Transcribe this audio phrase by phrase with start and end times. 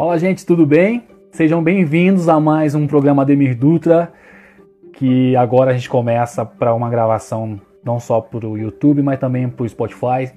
[0.00, 1.04] Fala gente, tudo bem?
[1.30, 4.10] Sejam bem-vindos a mais um programa Demir Dutra,
[4.94, 9.46] que agora a gente começa para uma gravação não só para o YouTube, mas também
[9.46, 10.32] para o Spotify.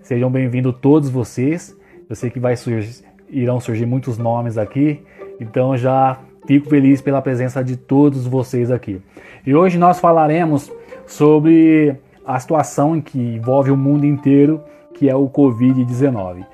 [0.00, 1.76] Sejam bem-vindos todos vocês.
[2.08, 5.02] Eu sei que vai surgir, irão surgir muitos nomes aqui,
[5.40, 9.02] então já fico feliz pela presença de todos vocês aqui.
[9.44, 10.72] E hoje nós falaremos
[11.04, 14.62] sobre a situação que envolve o mundo inteiro,
[14.94, 16.46] que é o Covid-19.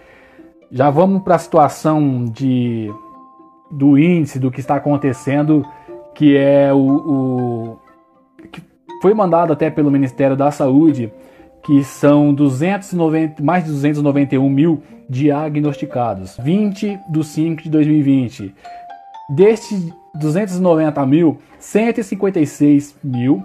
[0.71, 2.93] Já vamos para a situação de,
[3.71, 5.65] do índice do que está acontecendo,
[6.15, 7.79] que é o, o
[8.51, 8.61] que
[9.01, 11.13] foi mandado até pelo Ministério da Saúde,
[11.63, 18.55] que são 290, mais de 291 mil diagnosticados, 20 do 5 de 2020.
[19.31, 23.43] Destes 290 mil, 156 mil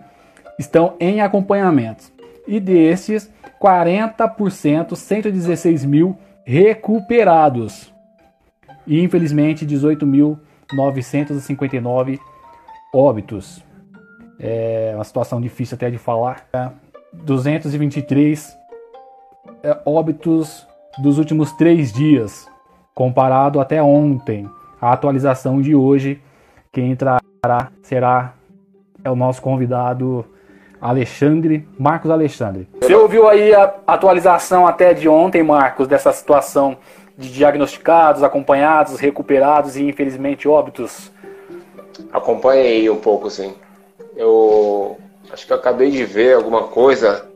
[0.57, 2.11] estão em acompanhamento.
[2.47, 7.91] E destes, 40%, 116 mil recuperados.
[8.85, 12.19] E infelizmente 18.959
[12.93, 13.63] óbitos.
[14.39, 16.47] É uma situação difícil até de falar.
[17.13, 18.57] 223
[19.63, 20.67] é, óbitos
[20.99, 22.47] dos últimos três dias,
[22.93, 24.49] comparado até ontem.
[24.79, 26.21] A atualização de hoje,
[26.71, 27.19] quem entrará
[27.83, 28.33] será
[29.03, 30.25] é o nosso convidado
[30.81, 32.67] Alexandre, Marcos Alexandre.
[32.81, 36.75] Você ouviu aí a atualização até de ontem, Marcos, dessa situação
[37.15, 41.11] de diagnosticados, acompanhados, recuperados e infelizmente óbitos?
[42.11, 43.53] Acompanhei um pouco, sim.
[44.17, 44.97] Eu
[45.31, 47.29] acho que eu acabei de ver alguma coisa,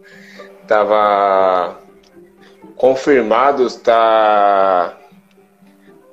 [0.68, 1.78] tava
[2.76, 4.98] confirmados, tá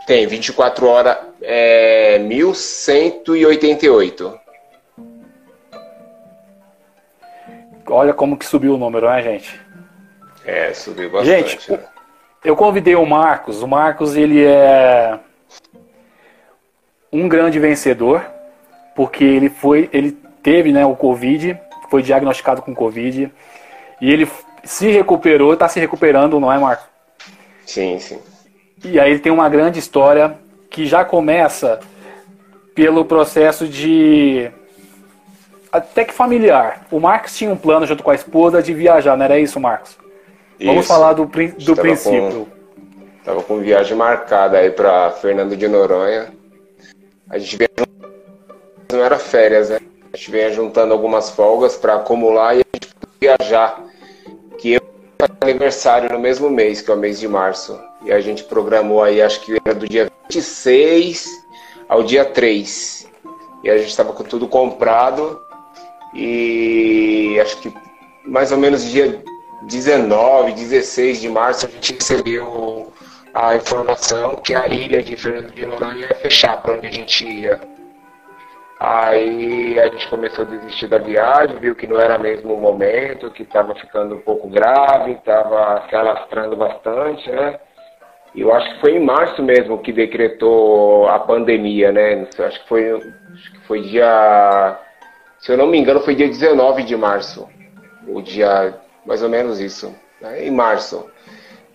[0.05, 4.44] Tem, 24 horas, é 1.188.
[7.87, 9.59] Olha como que subiu o número, né, gente?
[10.45, 11.51] É, subiu bastante.
[11.51, 11.79] Gente, né?
[12.43, 13.61] eu convidei o Marcos.
[13.61, 15.19] O Marcos, ele é
[17.11, 18.25] um grande vencedor,
[18.95, 20.11] porque ele foi, ele
[20.43, 21.57] teve, né, o Covid,
[21.89, 23.31] foi diagnosticado com Covid,
[24.01, 24.29] e ele
[24.63, 26.85] se recuperou, está se recuperando, não é, Marcos?
[27.65, 28.19] Sim, sim.
[28.83, 30.37] E aí ele tem uma grande história
[30.69, 31.79] que já começa
[32.75, 34.51] pelo processo de
[35.77, 36.85] até que familiar.
[36.91, 39.97] O Marcos tinha um plano junto com a esposa de viajar, não era isso, Marcos?
[40.59, 40.69] Isso.
[40.69, 42.47] Vamos falar do, do princípio.
[42.47, 46.33] Com, tava com viagem marcada aí para Fernando de Noronha.
[47.29, 47.69] A gente vinha
[48.91, 49.79] não era férias, né?
[50.13, 53.83] A gente vinha juntando algumas folgas para acumular e a gente viajar.
[54.57, 54.81] Que eu
[55.41, 57.79] aniversário no mesmo mês, que é o mês de março.
[58.03, 61.27] E a gente programou aí, acho que era do dia 26
[61.89, 63.07] ao dia 3.
[63.63, 65.41] E a gente estava com tudo comprado
[66.15, 67.73] e acho que
[68.23, 69.21] mais ou menos dia
[69.63, 72.91] 19, 16 de março a gente recebeu
[73.33, 77.27] a informação que a ilha de Fernando de Noronha ia fechar para onde a gente
[77.27, 77.59] ia.
[78.79, 83.31] Aí a gente começou a desistir da viagem, viu que não era mesmo o momento,
[83.31, 87.59] que estava ficando um pouco grave, estava se alastrando bastante, né?
[88.33, 92.27] E eu acho que foi em março mesmo que decretou a pandemia, né?
[92.37, 94.77] Acho que foi, acho que foi dia
[95.45, 97.47] se eu não me engano, foi dia 19 de março.
[98.07, 98.73] O dia,
[99.05, 100.43] mais ou menos isso, né?
[100.43, 101.05] em março.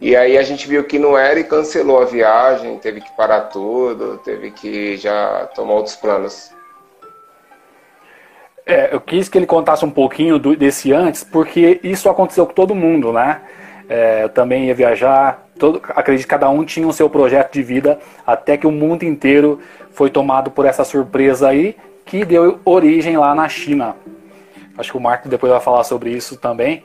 [0.01, 3.43] E aí a gente viu que não era e cancelou a viagem, teve que parar
[3.43, 6.51] tudo, teve que já tomar outros planos.
[8.67, 12.53] É, eu quis que ele contasse um pouquinho do, desse antes, porque isso aconteceu com
[12.53, 13.41] todo mundo, né?
[13.89, 17.63] É, eu também ia viajar, todo, acredito que cada um tinha o seu projeto de
[17.63, 19.61] vida, até que o mundo inteiro
[19.93, 23.97] foi tomado por essa surpresa aí, que deu origem lá na China.
[24.77, 26.83] Acho que o Marcos depois vai falar sobre isso também.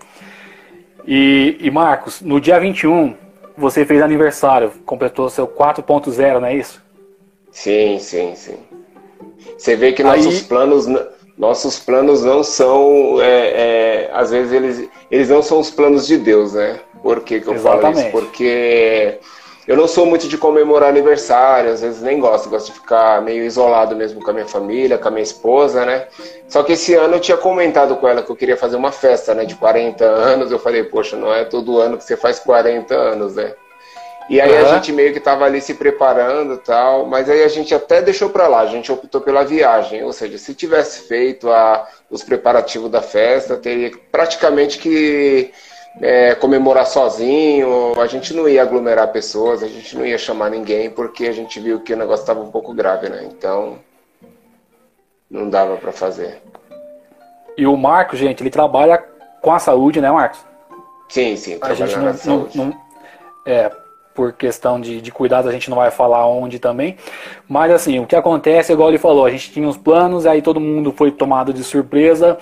[1.08, 3.16] E, e Marcos, no dia 21,
[3.58, 6.84] você fez aniversário, completou seu 4.0, não é isso?
[7.52, 8.58] Sim, sim, sim.
[9.58, 10.44] Você vê que nossos Aí...
[10.44, 10.88] planos
[11.38, 16.18] nossos planos não são, é, é, às vezes eles, eles não são os planos de
[16.18, 16.80] Deus, né?
[17.02, 17.82] Por que, que eu Exatamente.
[17.82, 18.12] falo isso?
[18.12, 19.20] Porque
[19.68, 23.44] eu não sou muito de comemorar aniversário, às vezes nem gosto, gosto de ficar meio
[23.44, 26.08] isolado mesmo com a minha família, com a minha esposa, né?
[26.48, 29.34] Só que esse ano eu tinha comentado com ela que eu queria fazer uma festa,
[29.34, 30.52] né, de 40 anos.
[30.52, 33.54] Eu falei, poxa, não é todo ano que você faz 40 anos, né?
[34.30, 34.66] E aí uhum.
[34.66, 38.30] a gente meio que estava ali se preparando tal, mas aí a gente até deixou
[38.30, 42.90] para lá, a gente optou pela viagem, ou seja, se tivesse feito a, os preparativos
[42.90, 45.52] da festa, teria praticamente que
[46.02, 50.90] é, comemorar sozinho, a gente não ia aglomerar pessoas, a gente não ia chamar ninguém,
[50.90, 53.28] porque a gente viu que o negócio estava um pouco grave, né?
[53.32, 53.78] Então
[55.30, 56.42] não dava para fazer.
[57.58, 58.98] E o Marcos, gente, ele trabalha
[59.42, 60.40] com a saúde, né, Marcos?
[61.08, 62.82] Sim, sim, a gente não, não, não,
[63.46, 63.72] é,
[64.14, 66.98] por questão de, de cuidado, a gente não vai falar onde também.
[67.48, 70.60] Mas assim, o que acontece, igual ele falou, a gente tinha os planos, aí todo
[70.60, 72.38] mundo foi tomado de surpresa.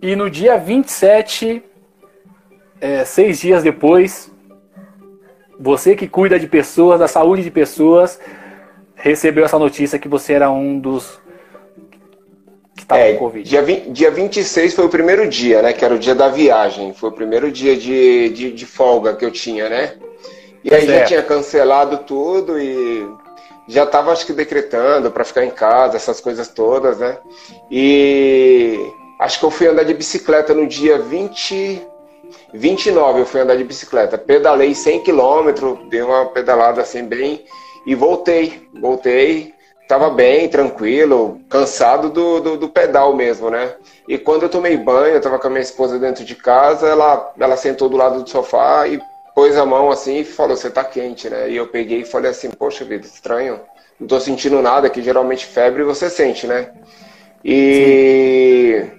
[0.00, 1.62] E no dia 27,
[2.80, 4.30] é, seis dias depois,
[5.58, 8.18] você que cuida de pessoas, da saúde de pessoas,
[8.94, 11.18] recebeu essa notícia que você era um dos
[12.76, 13.48] que estava é, com Covid.
[13.48, 15.72] Dia, 20, dia 26 foi o primeiro dia, né?
[15.72, 16.92] Que era o dia da viagem.
[16.92, 19.94] Foi o primeiro dia de, de, de folga que eu tinha, né?
[20.62, 20.98] E aí certo.
[20.98, 23.08] já tinha cancelado tudo e
[23.68, 27.18] já estava acho que decretando para ficar em casa, essas coisas todas, né?
[27.70, 28.78] E
[29.18, 31.80] acho que eu fui andar de bicicleta no dia 20,
[32.52, 34.18] 29 eu fui andar de bicicleta.
[34.18, 37.44] Pedalei 100 km, dei uma pedalada assim bem
[37.86, 38.68] e voltei.
[38.80, 39.54] Voltei,
[39.88, 43.74] tava bem, tranquilo, cansado do, do, do, pedal mesmo, né?
[44.08, 47.32] E quando eu tomei banho, eu tava com a minha esposa dentro de casa, ela,
[47.38, 49.00] ela sentou do lado do sofá e
[49.34, 51.50] pôs a mão assim e falou, você tá quente, né?
[51.50, 53.60] E eu peguei e falei assim, poxa vida, estranho,
[54.00, 56.70] não tô sentindo nada, que geralmente febre você sente, né?
[57.44, 58.95] E Sim.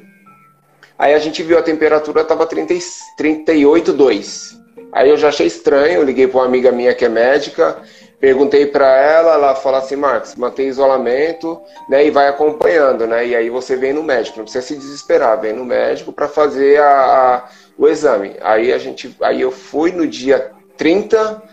[0.97, 2.73] Aí a gente viu a temperatura tava 30,
[3.17, 4.57] 38,2.
[4.91, 7.77] Aí eu já achei estranho, liguei para uma amiga minha que é médica,
[8.19, 13.27] perguntei para ela, ela falou assim, Marcos, mantém isolamento, né, e vai acompanhando, né?
[13.27, 16.81] E aí você vem no médico, não precisa se desesperar, vem no médico para fazer
[16.81, 18.35] a, a o exame.
[18.41, 21.44] Aí a gente, aí eu fui no dia 30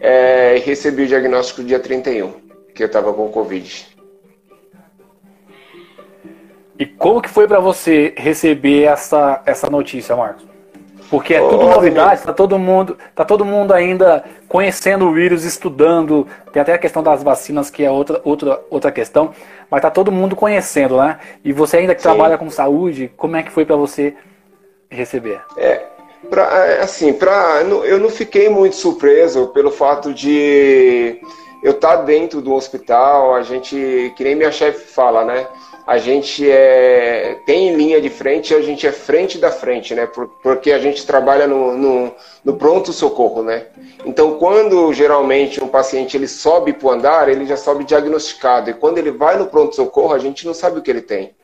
[0.00, 2.32] é, e recebi o diagnóstico dia 31,
[2.74, 3.89] que eu estava com Covid.
[6.80, 10.48] E como que foi para você receber essa, essa notícia, Marcos?
[11.10, 16.26] Porque é tudo novidade, tá todo mundo, tá todo mundo ainda conhecendo o vírus, estudando.
[16.50, 19.34] Tem até a questão das vacinas que é outra, outra, outra questão,
[19.70, 21.18] mas tá todo mundo conhecendo, né?
[21.44, 22.08] E você ainda que Sim.
[22.08, 24.14] trabalha com saúde, como é que foi para você
[24.88, 25.42] receber?
[25.58, 25.82] É,
[26.30, 31.20] pra, assim, pra, eu não fiquei muito surpreso pelo fato de
[31.62, 35.46] eu estar tá dentro do hospital, a gente, que nem minha chefe fala, né?
[35.90, 40.08] A gente é, tem linha de frente, a gente é frente da frente, né?
[40.40, 42.14] Porque a gente trabalha no, no,
[42.44, 43.66] no pronto-socorro, né?
[44.06, 48.70] Então, quando geralmente um paciente ele sobe para o andar, ele já sobe diagnosticado.
[48.70, 51.34] E quando ele vai no pronto-socorro, a gente não sabe o que ele tem.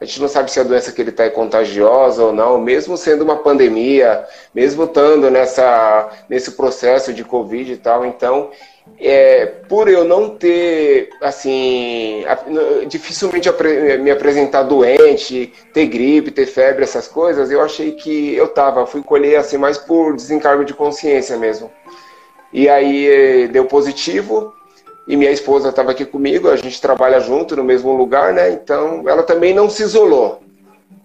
[0.00, 2.96] A gente não sabe se a doença que ele está é contagiosa ou não, mesmo
[2.96, 8.04] sendo uma pandemia, mesmo estando nessa, nesse processo de Covid e tal.
[8.04, 8.50] Então,
[8.98, 12.24] é, por eu não ter, assim,
[12.86, 13.48] dificilmente
[14.00, 19.02] me apresentar doente, ter gripe, ter febre, essas coisas, eu achei que eu tava, fui
[19.02, 21.70] colher assim mais por desencargo de consciência mesmo.
[22.52, 24.52] E aí eh, deu positivo,
[25.08, 28.52] e minha esposa estava aqui comigo, a gente trabalha junto no mesmo lugar, né?
[28.52, 30.40] Então ela também não se isolou,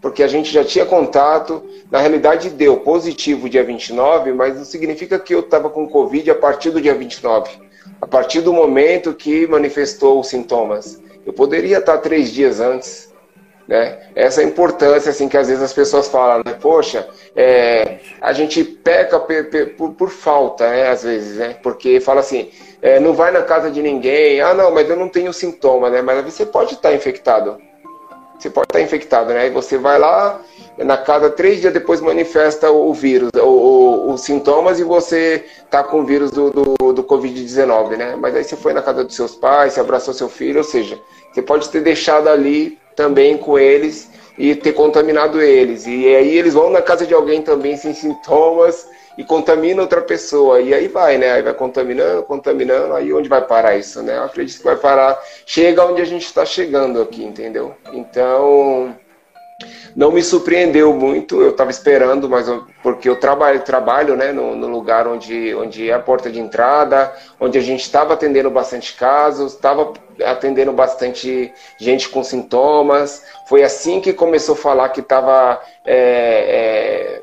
[0.01, 1.63] porque a gente já tinha contato.
[1.89, 6.35] Na realidade deu positivo dia 29, mas não significa que eu estava com Covid a
[6.35, 7.66] partir do dia 29.
[8.01, 11.01] A partir do momento que manifestou os sintomas.
[11.25, 13.13] Eu poderia estar três dias antes,
[13.67, 13.99] né?
[14.15, 16.53] Essa importância assim que às vezes as pessoas falam, né?
[16.59, 20.89] Poxa, é, a gente peca por, por, falta, né?
[20.89, 21.57] Às vezes, né?
[21.61, 22.49] Porque fala assim,
[22.81, 24.39] é, não vai na casa de ninguém.
[24.39, 26.01] Ah, não, mas eu não tenho sintoma, né?
[26.01, 27.57] Mas você pode estar infectado.
[28.39, 29.47] Você pode estar infectado, né?
[29.47, 30.39] E você vai lá
[30.77, 36.05] na casa, três dias depois manifesta o vírus, os sintomas, e você tá com o
[36.05, 38.15] vírus do, do, do Covid-19, né?
[38.15, 40.99] Mas aí você foi na casa dos seus pais, você abraçou seu filho, ou seja,
[41.33, 45.87] você pode ter deixado ali também com eles e ter contaminado eles.
[45.87, 50.61] E aí eles vão na casa de alguém também sem sintomas e contamina outra pessoa.
[50.61, 51.31] E aí vai, né?
[51.33, 54.17] Aí vai contaminando, contaminando, aí onde vai parar isso, né?
[54.17, 55.19] Eu acredito que vai parar.
[55.45, 57.73] Chega onde a gente está chegando aqui, entendeu?
[57.91, 58.95] Então,
[59.95, 62.45] não me surpreendeu muito, eu estava esperando, mas
[62.83, 67.11] porque eu trabalho, trabalho né, no, no, lugar onde, onde é a porta de entrada,
[67.39, 73.23] onde a gente estava atendendo bastante casos, estava atendendo bastante gente com sintomas.
[73.47, 77.21] Foi assim que começou a falar que estava é, é,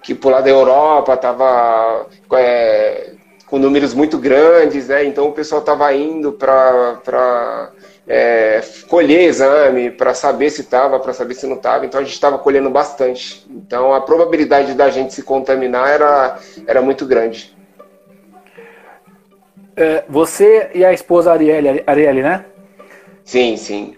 [0.00, 3.14] que por lá da Europa estava é,
[3.46, 5.04] com números muito grandes, né?
[5.04, 7.72] Então o pessoal estava indo para
[8.06, 11.86] é, colher exame, para saber se estava, para saber se não estava.
[11.86, 13.46] Então a gente estava colhendo bastante.
[13.50, 17.54] Então a probabilidade da gente se contaminar era, era muito grande.
[19.76, 22.44] É, você e a esposa Arielle, Arielle né?
[23.24, 23.96] Sim, sim.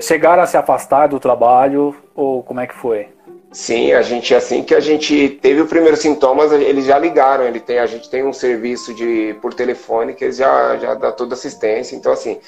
[0.00, 3.13] chegaram a se afastar do trabalho ou como é que foi?
[3.54, 7.44] Sim, a gente assim que a gente teve os primeiros sintomas, eles já ligaram.
[7.44, 11.12] Ele tem, a gente tem um serviço de por telefone que eles já já dá
[11.12, 11.94] toda assistência.
[11.94, 12.40] Então assim,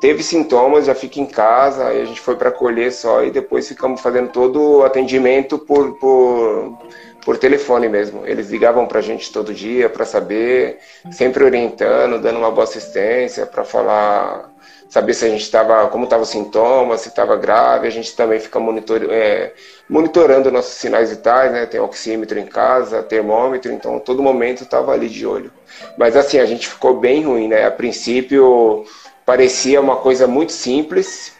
[0.00, 1.86] teve sintomas, já fica em casa.
[1.86, 5.92] Aí a gente foi para colher só e depois ficamos fazendo todo o atendimento por,
[6.00, 6.76] por
[7.24, 8.26] por telefone mesmo.
[8.26, 10.78] Eles ligavam para a gente todo dia para saber,
[11.12, 14.47] sempre orientando, dando uma boa assistência para falar
[14.88, 17.86] saber se a gente estava, como estavam os sintomas, se estava grave.
[17.86, 19.52] A gente também fica monitor, é,
[19.88, 21.66] monitorando nossos sinais vitais, né?
[21.66, 25.52] Tem oxímetro em casa, termômetro, então todo momento estava ali de olho.
[25.96, 27.66] Mas assim, a gente ficou bem ruim, né?
[27.66, 28.84] A princípio
[29.26, 31.34] parecia uma coisa muito simples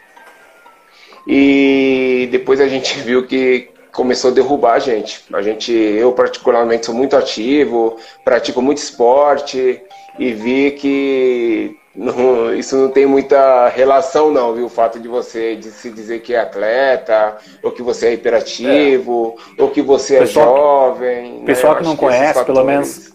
[1.27, 5.25] e depois a gente viu que começou a derrubar a gente.
[5.33, 9.81] A gente, eu particularmente sou muito ativo, pratico muito esporte
[10.19, 14.67] e vi que não, isso não tem muita relação, não, viu?
[14.67, 19.35] O fato de você de se dizer que é atleta, ou que você é hiperativo,
[19.57, 19.61] é.
[19.61, 20.55] ou que você é pessoal,
[20.95, 21.43] jovem.
[21.43, 21.79] Pessoal né?
[21.79, 23.13] que não que conhece, pelo menos.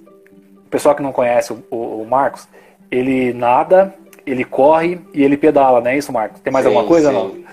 [0.68, 2.46] Pessoal que não conhece o, o, Marcos,
[2.90, 3.94] ele nada,
[4.26, 6.40] ele corre e ele pedala, não é isso, Marcos?
[6.40, 7.14] Tem mais sim, alguma coisa sim.
[7.14, 7.44] não?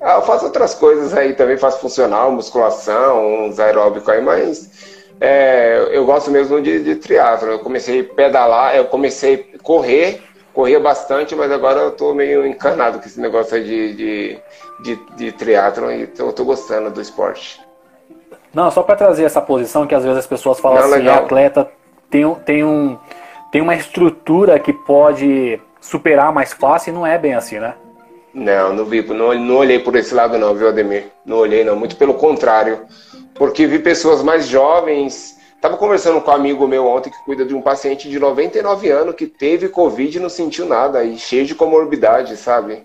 [0.00, 4.70] Ah, eu faço outras coisas aí também, faço funcional, musculação, uns aeróbicos aí, mas
[5.20, 7.50] é, eu gosto mesmo de, de triatlo.
[7.50, 10.22] Eu comecei a pedalar, eu comecei a correr
[10.54, 14.38] corria bastante, mas agora eu tô meio encanado com esse negócio aí de, de,
[14.82, 17.60] de, de triatlon e tô, tô gostando do esporte.
[18.54, 21.24] Não, só para trazer essa posição que às vezes as pessoas falam não, assim, legal.
[21.24, 21.68] atleta
[22.08, 22.96] tem, tem, um,
[23.50, 27.74] tem uma estrutura que pode superar mais fácil e não é bem assim, né?
[28.32, 31.06] Não, não vi, não, não olhei por esse lado não, viu, Ademir?
[31.26, 32.82] Não olhei não, muito pelo contrário.
[33.34, 37.54] Porque vi pessoas mais jovens Estava conversando com um amigo meu ontem que cuida de
[37.54, 41.54] um paciente de 99 anos que teve Covid e não sentiu nada, e cheio de
[41.54, 42.82] comorbidade, sabe?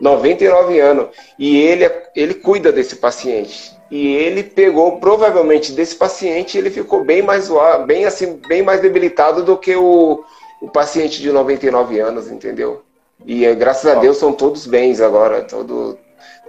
[0.00, 1.08] 99 anos.
[1.36, 3.76] E ele, ele cuida desse paciente.
[3.90, 7.50] E ele pegou provavelmente desse paciente, ele ficou bem mais
[7.88, 10.22] bem assim, bem mais debilitado do que o,
[10.60, 12.82] o paciente de 99 anos, entendeu?
[13.26, 15.98] E eh, graças a Deus são todos bens agora, todo,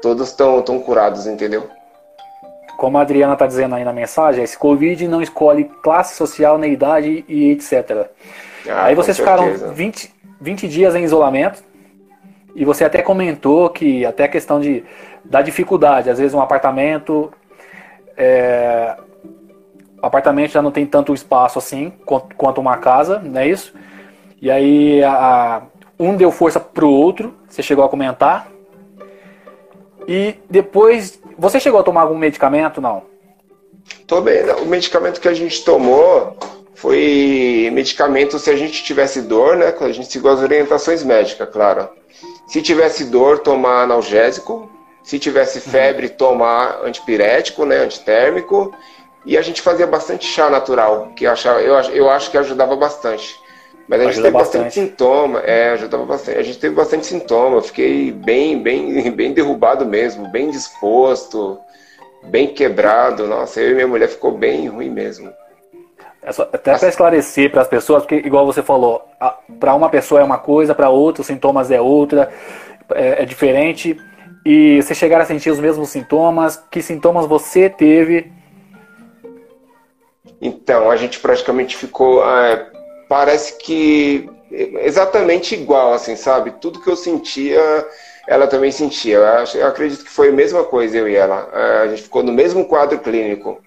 [0.03, 1.67] todos estão curados, entendeu?
[2.83, 6.73] Como a Adriana está dizendo aí na mensagem, esse Covid não escolhe classe social, nem
[6.73, 8.09] idade e etc.
[8.67, 11.63] Ah, aí vocês ficaram 20, 20 dias em isolamento
[12.53, 14.83] e você até comentou que até a questão de,
[15.23, 17.31] da dificuldade, às vezes um apartamento,
[18.17, 18.97] é,
[20.01, 23.73] o apartamento já não tem tanto espaço assim quanto, uma casa, não é isso?
[24.41, 25.61] E aí a,
[25.97, 28.49] um deu força pro outro, você chegou a comentar.
[30.05, 33.03] E depois você chegou a tomar algum medicamento, não?
[34.07, 34.43] Tomei.
[34.51, 36.37] O medicamento que a gente tomou
[36.75, 39.73] foi medicamento se a gente tivesse dor, né?
[39.79, 41.89] A gente seguiu as orientações médicas, claro.
[42.47, 44.69] Se tivesse dor, tomar analgésico.
[45.03, 45.71] Se tivesse uhum.
[45.71, 47.77] febre, tomar antipirético, né?
[47.77, 48.73] Antitérmico.
[49.25, 52.75] E a gente fazia bastante chá natural, que eu, achava, eu, eu acho que ajudava
[52.75, 53.39] bastante.
[53.87, 56.37] Mas a gente Ajuda teve bastante, bastante sintoma, é, ajudava bastante.
[56.37, 61.59] A gente teve bastante sintoma, fiquei bem, bem, bem derrubado mesmo, bem disposto,
[62.23, 63.27] bem quebrado.
[63.27, 65.31] Nossa, eu e minha mulher ficou bem ruim mesmo.
[66.21, 69.05] É só, até para esclarecer para as pessoas, porque igual você falou,
[69.59, 72.31] para uma pessoa é uma coisa, para outra os sintomas é outra,
[72.93, 73.97] é, é diferente.
[74.45, 78.31] E você chegar a sentir os mesmos sintomas, que sintomas você teve?
[80.41, 82.23] Então, a gente praticamente ficou.
[82.23, 82.67] Ah,
[83.13, 86.49] parece que exatamente igual, assim, sabe?
[86.59, 87.61] Tudo que eu sentia,
[88.27, 89.17] ela também sentia.
[89.17, 91.47] Eu, eu acredito que foi a mesma coisa, eu e ela.
[91.53, 93.61] É, a gente ficou no mesmo quadro clínico.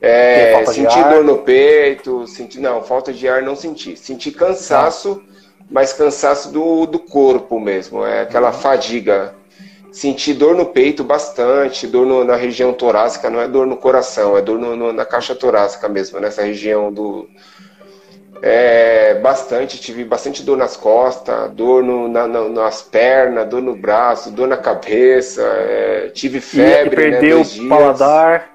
[0.00, 3.96] É, senti dor no peito, senti, não, falta de ar não senti.
[3.96, 5.20] Senti cansaço,
[5.68, 8.60] mas cansaço do, do corpo mesmo, é aquela uhum.
[8.60, 9.34] fadiga.
[9.90, 14.38] Senti dor no peito bastante, dor no, na região torácica, não é dor no coração,
[14.38, 17.28] é dor no, no, na caixa torácica mesmo, nessa região do,
[18.46, 23.74] é, bastante, tive bastante dor nas costas, dor no, na, na, nas pernas, dor no
[23.74, 26.94] braço, dor na cabeça, é, tive febre.
[26.94, 28.54] E né, perdeu né, o paladar.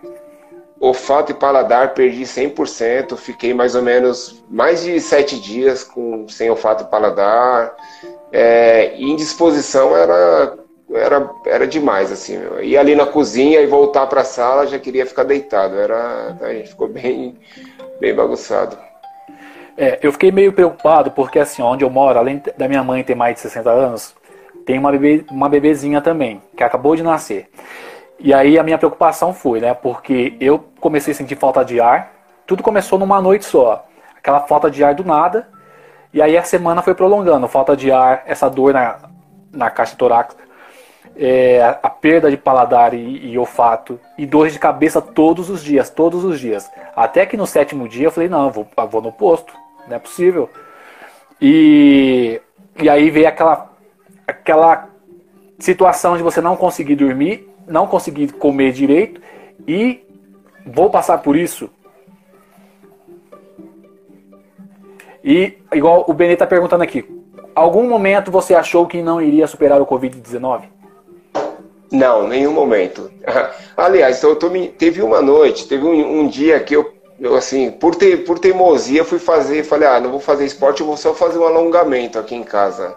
[0.80, 6.52] Olfato e paladar perdi 100%, fiquei mais ou menos mais de sete dias com, sem
[6.52, 7.76] olfato e paladar.
[8.32, 10.56] É, e indisposição era,
[10.94, 12.38] era, era demais, assim.
[12.38, 12.64] Meu.
[12.64, 15.80] Ir ali na cozinha e voltar para a sala já queria ficar deitado.
[15.80, 17.40] Era, a gente ficou bem,
[18.00, 18.78] bem bagunçado.
[19.82, 23.16] É, eu fiquei meio preocupado porque assim, onde eu moro, além da minha mãe ter
[23.16, 24.14] mais de 60 anos,
[24.66, 27.50] tem uma, bebê, uma bebezinha também, que acabou de nascer.
[28.20, 29.74] E aí a minha preocupação foi, né?
[29.74, 32.12] Porque eu comecei a sentir falta de ar.
[32.46, 33.88] Tudo começou numa noite só.
[34.18, 35.48] Aquela falta de ar do nada.
[36.14, 38.98] E aí a semana foi prolongando, falta de ar, essa dor na,
[39.50, 40.44] na caixa torácica,
[41.16, 45.90] é, a perda de paladar e, e, olfato, e dores de cabeça todos os dias,
[45.90, 46.70] todos os dias.
[46.98, 49.54] Até que no sétimo dia eu falei, não, vou, vou no posto,
[49.90, 50.50] não é possível.
[51.42, 52.40] E,
[52.82, 53.72] e aí veio aquela,
[54.28, 54.90] aquela
[55.58, 59.22] situação de você não conseguir dormir, não conseguir comer direito,
[59.68, 60.04] e
[60.66, 61.70] vou passar por isso.
[65.24, 67.06] E igual o Benê está perguntando aqui,
[67.54, 70.64] algum momento você achou que não iria superar o Covid-19?
[71.92, 73.12] Não, nenhum momento.
[73.76, 77.96] Aliás, eu tô, teve uma noite, teve um, um dia que eu, eu, assim, por,
[77.96, 81.38] te, por teimosia, fui fazer, falei, ah, não vou fazer esporte, eu vou só fazer
[81.38, 82.96] um alongamento aqui em casa.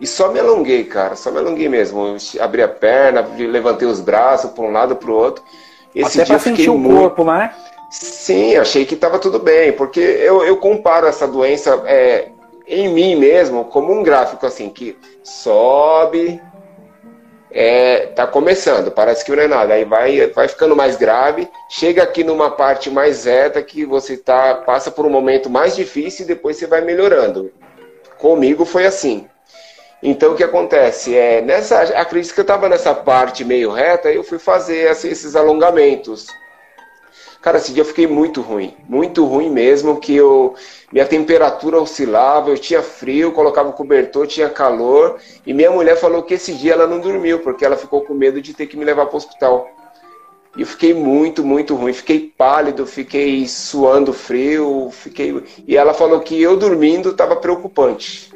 [0.00, 2.16] E só me alonguei, cara, só me alonguei mesmo.
[2.34, 5.42] Eu abri a perna, levantei os braços para um lado para o outro.
[5.94, 7.00] Esse Até dia pra sentir o muito...
[7.00, 7.54] corpo, né?
[7.90, 12.28] Sim, achei que estava tudo bem, porque eu, eu comparo essa doença é,
[12.66, 16.42] em mim mesmo como um gráfico assim, que sobe,
[17.54, 22.02] é, tá começando, parece que não é nada, aí vai, vai ficando mais grave, chega
[22.02, 26.28] aqui numa parte mais reta que você tá, passa por um momento mais difícil e
[26.28, 27.52] depois você vai melhorando.
[28.18, 29.28] Comigo foi assim.
[30.02, 31.16] Então o que acontece?
[31.16, 35.36] É, nessa, acredito que eu estava nessa parte meio reta, eu fui fazer assim, esses
[35.36, 36.26] alongamentos
[37.44, 40.54] Cara, esse dia eu fiquei muito ruim, muito ruim mesmo, que eu
[40.90, 46.32] minha temperatura oscilava, eu tinha frio, colocava cobertor, tinha calor, e minha mulher falou que
[46.32, 49.04] esse dia ela não dormiu, porque ela ficou com medo de ter que me levar
[49.04, 49.68] para o hospital.
[50.56, 55.44] E eu fiquei muito, muito ruim, fiquei pálido, fiquei suando frio, fiquei.
[55.68, 58.32] E ela falou que eu dormindo estava preocupante.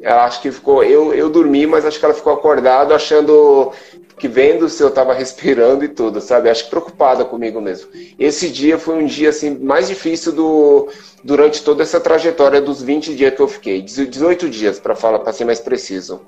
[0.00, 0.84] Ela acho que ficou.
[0.84, 3.72] Eu, eu dormi, mas acho que ela ficou acordada achando
[4.20, 6.50] que vendo se eu estava respirando e tudo, sabe?
[6.50, 7.88] Acho que preocupada comigo mesmo.
[8.18, 10.88] Esse dia foi um dia assim mais difícil do
[11.24, 15.32] durante toda essa trajetória dos 20 dias que eu fiquei, 18 dias para falar, para
[15.32, 16.20] ser mais preciso.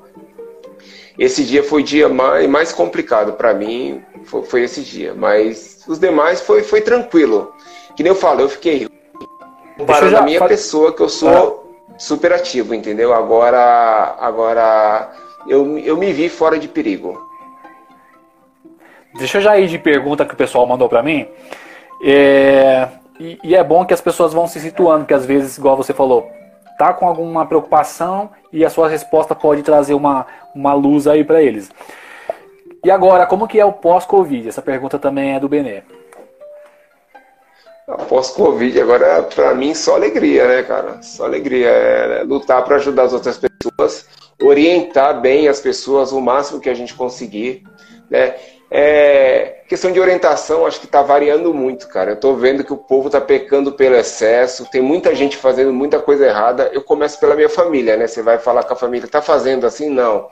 [1.19, 5.81] Esse dia foi o dia mais, mais complicado para mim, foi, foi, esse dia, mas
[5.87, 7.53] os demais foi, foi tranquilo.
[7.95, 8.89] Que nem eu falo, eu fiquei
[9.77, 10.51] comparando a minha faz...
[10.51, 11.29] pessoa que eu sou
[11.91, 11.99] ah.
[11.99, 13.13] super ativo, entendeu?
[13.13, 15.13] Agora agora
[15.47, 17.32] eu, eu me vi fora de perigo.
[19.15, 21.27] Deixa eu já ir de pergunta que o pessoal mandou para mim.
[22.05, 22.89] É,
[23.21, 25.93] e, e, é bom que as pessoas vão se situando, que às vezes, igual você
[25.93, 26.31] falou,
[26.79, 31.43] tá com alguma preocupação e a sua resposta pode trazer uma, uma luz aí para
[31.43, 31.71] eles.
[32.85, 34.49] E agora, como que é o pós-Covid?
[34.49, 35.83] Essa pergunta também é do Benê.
[38.09, 41.01] Pós-Covid, agora, para mim, só alegria, né, cara?
[41.03, 41.69] Só alegria.
[41.69, 44.09] É lutar para ajudar as outras pessoas,
[44.41, 47.63] orientar bem as pessoas o máximo que a gente conseguir,
[48.11, 48.35] né?
[48.75, 52.13] É, questão de orientação, acho que está variando muito, cara.
[52.13, 56.01] Eu estou vendo que o povo está pecando pelo excesso, tem muita gente fazendo muita
[56.01, 56.71] coisa errada.
[56.73, 58.07] Eu começo pela minha família, né?
[58.07, 59.91] Você vai falar com a família, está fazendo assim?
[59.91, 60.27] Não.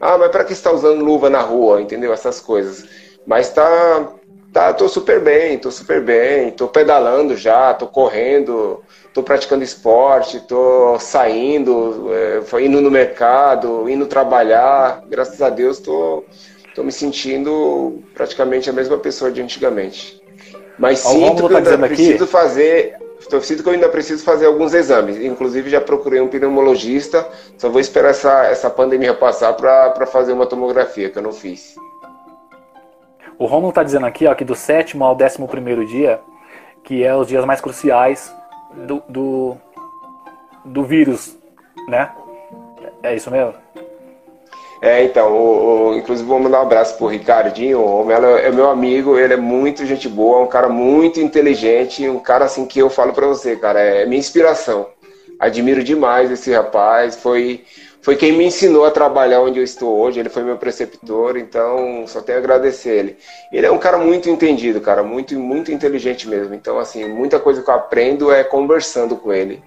[0.00, 2.12] Ah, mas para que está usando luva na rua, entendeu?
[2.12, 2.84] Essas coisas.
[3.26, 4.12] Mas tá,
[4.52, 10.40] tá, tô super bem, tô super bem, tô pedalando já, tô correndo, tô praticando esporte,
[10.40, 15.02] tô saindo, é, indo no mercado, indo trabalhar.
[15.08, 16.24] Graças a Deus, tô
[16.70, 20.20] Estou me sentindo praticamente a mesma pessoa de antigamente.
[20.78, 22.32] Mas sinto que eu tá ainda preciso aqui...
[22.32, 22.96] fazer.
[23.18, 25.20] Estou sinto que eu ainda preciso fazer alguns exames.
[25.20, 27.28] Inclusive já procurei um pneumologista.
[27.58, 31.74] Só vou esperar essa, essa pandemia passar para fazer uma tomografia que eu não fiz.
[33.38, 36.20] O Romulo está dizendo aqui ó, que do sétimo ao décimo primeiro dia,
[36.84, 38.34] que é os dias mais cruciais
[38.86, 39.56] do, do,
[40.64, 41.36] do vírus,
[41.88, 42.10] né?
[43.02, 43.54] É isso mesmo?
[44.82, 48.70] É, então, o, o, inclusive vou mandar um abraço pro Ricardinho, o Melo é meu
[48.70, 52.88] amigo, ele é muito gente boa, um cara muito inteligente, um cara assim que eu
[52.88, 54.88] falo para você, cara, é minha inspiração.
[55.38, 57.62] Admiro demais esse rapaz, foi,
[58.00, 62.06] foi quem me ensinou a trabalhar onde eu estou hoje, ele foi meu preceptor, então
[62.06, 63.16] só tenho a agradecer ele.
[63.52, 67.62] Ele é um cara muito entendido, cara, muito, muito inteligente mesmo, então assim, muita coisa
[67.62, 69.62] que eu aprendo é conversando com ele.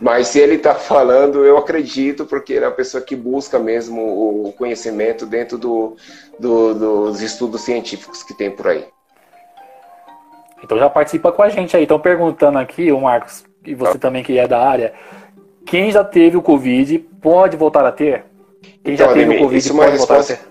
[0.00, 4.00] Mas se ele está falando, eu acredito, porque ele é uma pessoa que busca mesmo
[4.46, 5.96] o conhecimento dentro do,
[6.38, 8.86] do, dos estudos científicos que tem por aí.
[10.62, 11.82] Então já participa com a gente aí.
[11.82, 14.00] Estão perguntando aqui, o Marcos, e você ah.
[14.00, 14.94] também que é da área,
[15.66, 18.24] quem já teve o Covid pode voltar a ter?
[18.82, 20.49] Quem então, já teve Ademir, o Covid é pode voltar a ter?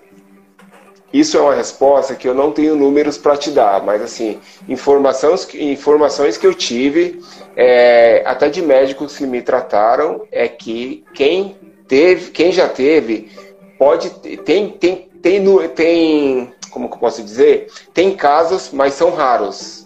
[1.11, 5.47] Isso é uma resposta que eu não tenho números para te dar, mas assim, informações,
[5.55, 7.19] informações que eu tive,
[7.55, 11.55] é, até de médicos que me trataram, é que quem
[11.87, 13.31] teve, quem já teve,
[13.77, 14.09] pode
[14.43, 17.67] tem tem tem, tem como que eu posso dizer?
[17.93, 19.85] Tem casos, mas são raros.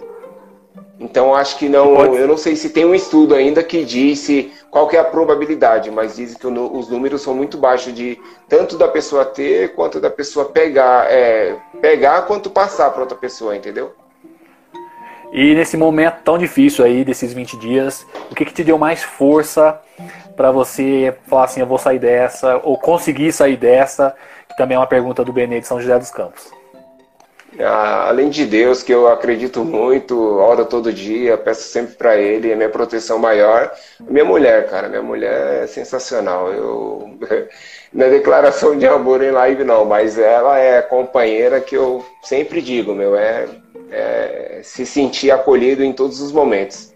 [0.99, 4.87] Então acho que não, eu não sei se tem um estudo ainda que disse qual
[4.87, 8.87] que é a probabilidade, mas dizem que os números são muito baixos de tanto da
[8.87, 13.93] pessoa ter quanto da pessoa pegar, é, pegar quanto passar para outra pessoa, entendeu?
[15.31, 19.03] E nesse momento tão difícil aí, desses 20 dias, o que, que te deu mais
[19.03, 19.79] força
[20.35, 24.15] para você falar assim, eu vou sair dessa, ou conseguir sair dessa,
[24.49, 26.62] que também é uma pergunta do Benê de São José dos Campos.
[27.59, 32.51] Ah, além de Deus, que eu acredito muito, oro todo dia, peço sempre para Ele,
[32.51, 33.71] é minha proteção maior.
[33.99, 36.51] Minha mulher, cara, minha mulher é sensacional.
[36.51, 37.17] Eu
[37.93, 42.03] não é declaração de amor em live não, mas ela é a companheira que eu
[42.23, 43.47] sempre digo, meu, é,
[43.91, 46.91] é se sentir acolhido em todos os momentos.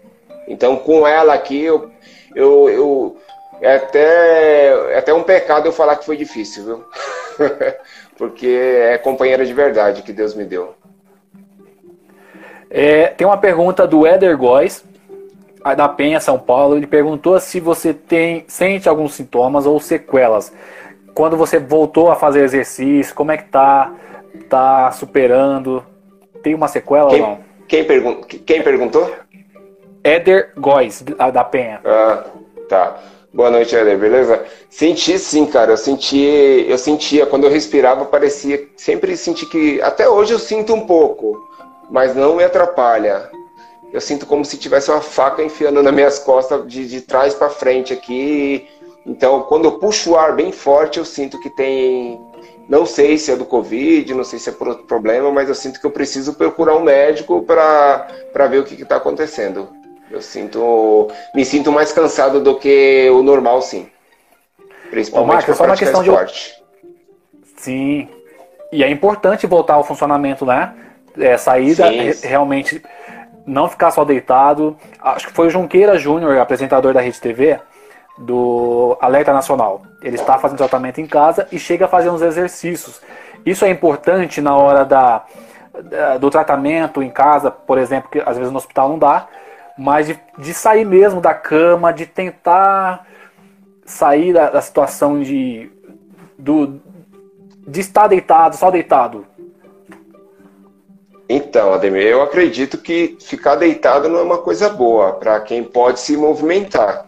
[0.48, 1.90] Então, com ela aqui, eu,
[2.34, 3.16] eu, eu
[3.60, 6.84] é até, é até um pecado eu falar que foi difícil, viu?
[8.18, 10.74] porque é companheira de verdade que Deus me deu.
[12.68, 14.84] É, tem uma pergunta do Éder Góes,
[15.76, 16.76] da Penha, São Paulo.
[16.76, 20.52] Ele perguntou se você tem sente alguns sintomas ou sequelas.
[21.14, 23.94] Quando você voltou a fazer exercício, como é que tá?
[24.48, 25.84] Tá superando?
[26.42, 27.38] Tem uma sequela quem, ou não?
[27.66, 29.14] Quem, pergun quem perguntou?
[30.04, 31.02] Éder Góes,
[31.32, 31.80] da Penha.
[31.84, 32.24] Ah,
[32.68, 32.98] tá.
[33.38, 34.44] Boa noite, Eder, beleza?
[34.68, 35.70] Senti sim, cara.
[35.70, 40.74] Eu senti, eu sentia quando eu respirava, parecia sempre senti que até hoje eu sinto
[40.74, 41.48] um pouco,
[41.88, 43.30] mas não me atrapalha.
[43.92, 47.48] Eu sinto como se tivesse uma faca enfiando nas minhas costas de, de trás para
[47.48, 48.66] frente aqui.
[49.06, 52.20] Então, quando eu puxo o ar bem forte, eu sinto que tem
[52.68, 55.54] não sei se é do Covid, não sei se é por outro problema, mas eu
[55.54, 58.08] sinto que eu preciso procurar um médico para
[58.50, 59.77] ver o que está acontecendo.
[60.10, 63.88] Eu sinto, me sinto mais cansado do que o normal, sim.
[64.90, 66.62] Principalmente Ô, Marcos, só uma questão esporte.
[67.42, 68.08] de Sim.
[68.72, 70.74] E é importante voltar ao funcionamento, né?
[71.18, 71.86] É, saída
[72.22, 72.82] realmente
[73.46, 74.76] não ficar só deitado.
[75.00, 77.58] Acho que foi o Junqueira Júnior, apresentador da Rede TV,
[78.18, 79.82] do Alerta Nacional.
[80.02, 83.00] Ele está fazendo tratamento em casa e chega a fazer uns exercícios.
[83.44, 85.24] Isso é importante na hora da,
[85.82, 89.26] da do tratamento em casa, por exemplo, que às vezes no hospital não dá,
[89.78, 93.06] mas de, de sair mesmo da cama, de tentar
[93.86, 95.70] sair da, da situação de,
[96.36, 96.80] do,
[97.66, 99.26] de estar deitado, só deitado.
[101.28, 106.00] Então, Ademir, eu acredito que ficar deitado não é uma coisa boa para quem pode
[106.00, 107.06] se movimentar.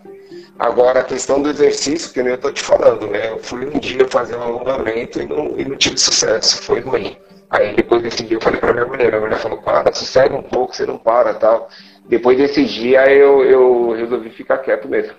[0.58, 3.30] Agora, a questão do exercício, que eu estou te falando, né?
[3.30, 7.16] Eu fui um dia fazer um alongamento e não, e não tive sucesso, foi ruim.
[7.48, 10.42] Aí depois desse dia eu falei para minha mulher, minha mulher falou, para, sossega um
[10.42, 11.70] pouco, você não para tal.
[12.08, 15.14] Depois desse dia eu, eu resolvi ficar quieto mesmo.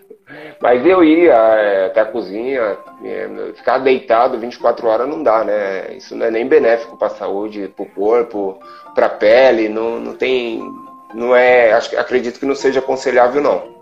[0.62, 5.94] Mas eu ia é, até a cozinha, é, ficar deitado 24 horas não dá, né?
[5.96, 8.60] Isso não é nem benéfico para a saúde, para o corpo,
[8.94, 10.62] para a pele, não, não tem.
[11.14, 11.74] Não é.
[11.74, 13.81] Acredito que não seja aconselhável, não.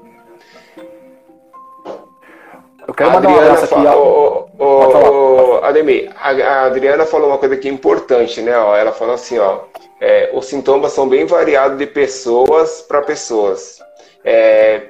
[2.89, 3.88] Eu quero mandar Adriana um abraço aqui.
[3.88, 8.58] Ó, ó, Ademir, a, a Adriana falou uma coisa que é importante, né?
[8.58, 9.60] Ó, ela falou assim, ó
[9.99, 13.80] é, os sintomas são bem variados de pessoas para pessoas.
[14.23, 14.89] É,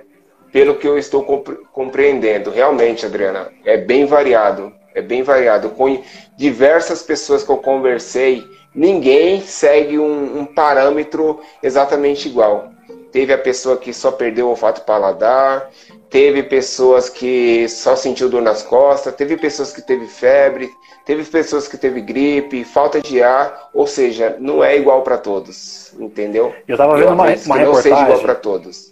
[0.52, 1.24] pelo que eu estou
[1.72, 4.74] compreendendo, realmente, Adriana, é bem variado.
[4.94, 5.70] É bem variado.
[5.70, 6.02] Com
[6.38, 12.70] diversas pessoas que eu conversei, ninguém segue um, um parâmetro exatamente igual.
[13.12, 15.70] Teve a pessoa que só perdeu o olfato paladar,
[16.10, 20.70] teve pessoas que só sentiu dor nas costas, teve pessoas que teve febre,
[21.06, 25.94] teve pessoas que teve gripe, falta de ar, ou seja, não é igual para todos,
[26.00, 26.54] entendeu?
[26.68, 27.66] Eu estava vendo uma, uma reportagem.
[27.66, 28.90] Não seja igual para todos.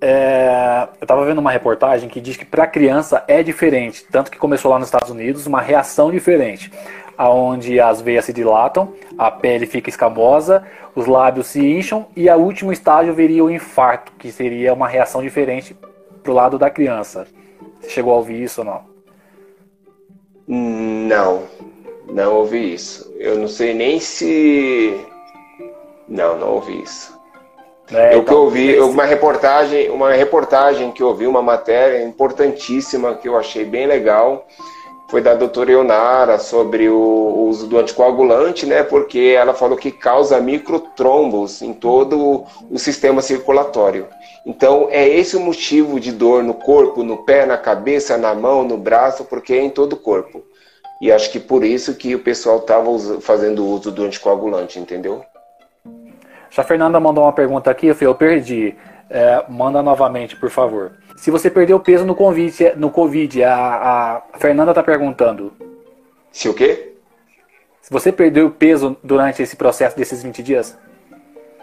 [0.00, 4.38] É, eu estava vendo uma reportagem que diz que para criança é diferente, tanto que
[4.38, 6.70] começou lá nos Estados Unidos uma reação diferente,
[7.16, 12.36] aonde as veias se dilatam, a pele fica escamosa, os lábios se incham e a
[12.36, 15.76] último estágio viria o infarto, que seria uma reação diferente
[16.22, 17.26] pro lado da criança.
[17.80, 18.96] Você chegou a ouvir isso ou não?
[20.48, 21.42] Não,
[22.08, 23.12] não ouvi isso.
[23.18, 25.00] Eu não sei nem se.
[26.08, 27.16] Não, não ouvi isso.
[27.92, 33.14] É, eu então, que ouvi uma reportagem, uma reportagem que eu ouvi, uma matéria importantíssima
[33.14, 34.46] que eu achei bem legal,
[35.08, 38.82] foi da doutora Eonara sobre o uso do anticoagulante, né?
[38.82, 44.06] Porque ela falou que causa microtrombos em todo o sistema circulatório.
[44.44, 48.64] Então, é esse o motivo de dor no corpo, no pé, na cabeça, na mão,
[48.64, 50.42] no braço, porque é em todo o corpo.
[51.00, 52.88] E acho que por isso que o pessoal estava
[53.20, 55.24] fazendo uso do anticoagulante, entendeu?
[56.50, 58.74] Já a Fernanda mandou uma pergunta aqui, eu perdi.
[59.08, 60.92] É, manda novamente, por favor.
[61.16, 65.52] Se você perdeu peso no Covid, no COVID a, a Fernanda está perguntando.
[66.30, 66.92] Se o quê?
[67.80, 70.76] Se você perdeu peso durante esse processo desses 20 dias?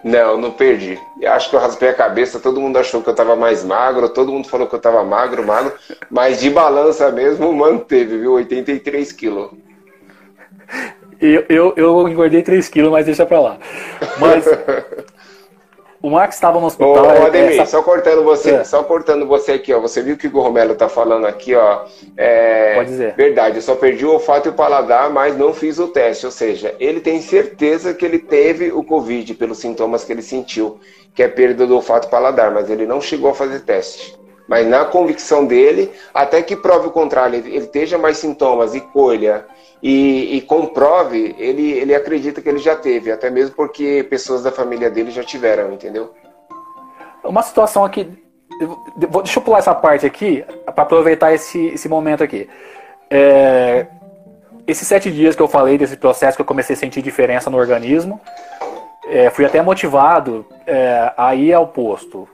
[0.03, 0.99] Não, não perdi.
[1.21, 4.09] Eu acho que eu raspei a cabeça, todo mundo achou que eu estava mais magro,
[4.09, 5.73] todo mundo falou que eu estava magro, magro,
[6.09, 8.33] mas de balança mesmo manteve, viu?
[8.33, 9.51] 83 quilos.
[11.21, 13.57] Eu, eu, eu engordei 3 quilos, mas deixa pra lá.
[14.19, 14.45] Mas
[16.03, 17.05] o Max estava no hospital.
[17.05, 17.77] Ô, é, Ademir, essa...
[17.77, 18.63] só cortando você, é.
[18.65, 19.79] só cortando você aqui, ó.
[19.79, 21.85] Você viu que o Romelo tá falando aqui, ó.
[22.17, 23.15] É, Pode dizer.
[23.15, 26.25] Verdade, eu só perdi o olfato e o paladar, mas não fiz o teste.
[26.25, 30.77] Ou seja, ele tem certeza que ele teve o Covid pelos sintomas que ele sentiu,
[31.15, 34.13] que é perda do olfato e paladar, mas ele não chegou a fazer teste.
[34.47, 39.45] Mas na convicção dele, até que prove o contrário, ele, esteja mais sintomas e colha
[39.81, 44.51] e, e, comprove, ele, ele acredita que ele já teve, até mesmo porque pessoas da
[44.51, 46.13] família dele já tiveram, entendeu?
[47.23, 48.21] Uma situação aqui.
[48.97, 52.49] Deixa eu pular essa parte aqui, para aproveitar esse, esse momento aqui.
[53.09, 53.87] É,
[54.67, 57.57] esses sete dias que eu falei desse processo que eu comecei a sentir diferença no
[57.57, 58.19] organismo,
[59.07, 62.27] é, fui até motivado é, a ir ao posto.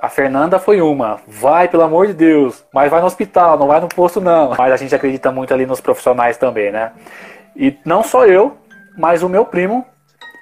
[0.00, 1.20] A Fernanda foi uma.
[1.26, 2.64] Vai, pelo amor de Deus.
[2.72, 4.54] Mas vai no hospital, não vai no posto, não.
[4.56, 6.92] Mas a gente acredita muito ali nos profissionais também, né?
[7.56, 8.56] E não só eu,
[8.96, 9.84] mas o meu primo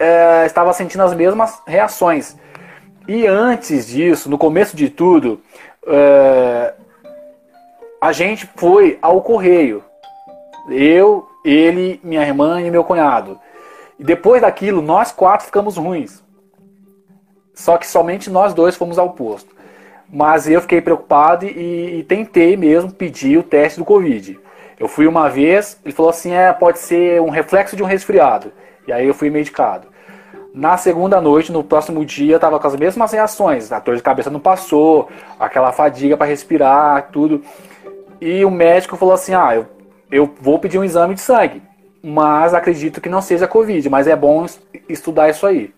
[0.01, 2.37] é, estava sentindo as mesmas reações.
[3.09, 5.41] E antes disso, no começo de tudo,
[5.87, 6.75] é,
[8.01, 9.83] a gente foi ao correio.
[10.69, 13.41] Eu, ele, minha irmã e meu cunhado.
[13.99, 16.23] E depois daquilo, nós quatro ficamos ruins.
[17.57, 19.57] Só que somente nós dois fomos ao posto.
[20.13, 24.39] Mas eu fiquei preocupado e, e, tentei mesmo pedir o teste do Covid.
[24.79, 28.53] Eu fui uma vez, ele falou assim: é, pode ser um reflexo de um resfriado.
[28.87, 29.89] E aí eu fui medicado.
[30.55, 33.73] Na segunda noite, no próximo dia, eu estava com as mesmas reações.
[33.73, 35.09] A dor de cabeça não passou,
[35.41, 37.43] aquela fadiga para respirar, tudo.
[38.21, 39.67] E o médico falou assim: ah, eu,
[40.11, 41.63] eu vou pedir um exame de sangue,
[42.03, 44.47] mas acredito que não seja Covid, mas é bom
[44.89, 45.75] estudar isso aí.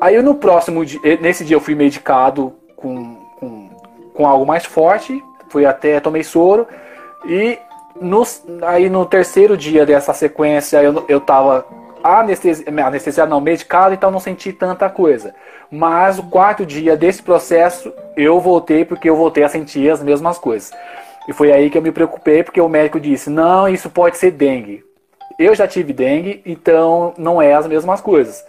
[0.00, 3.70] Aí no próximo dia, nesse dia eu fui medicado com, com,
[4.12, 6.66] com algo mais forte, fui até, tomei soro,
[7.24, 7.58] e
[8.00, 8.22] no,
[8.62, 11.64] aí no terceiro dia dessa sequência eu, eu tava
[12.02, 15.34] anestesia, anestesia não, medicado, então não senti tanta coisa.
[15.70, 20.38] Mas o quarto dia desse processo eu voltei porque eu voltei a sentir as mesmas
[20.38, 20.72] coisas.
[21.26, 24.32] E foi aí que eu me preocupei porque o médico disse: "Não, isso pode ser
[24.32, 24.84] dengue".
[25.38, 28.44] Eu já tive dengue, então não é as mesmas coisas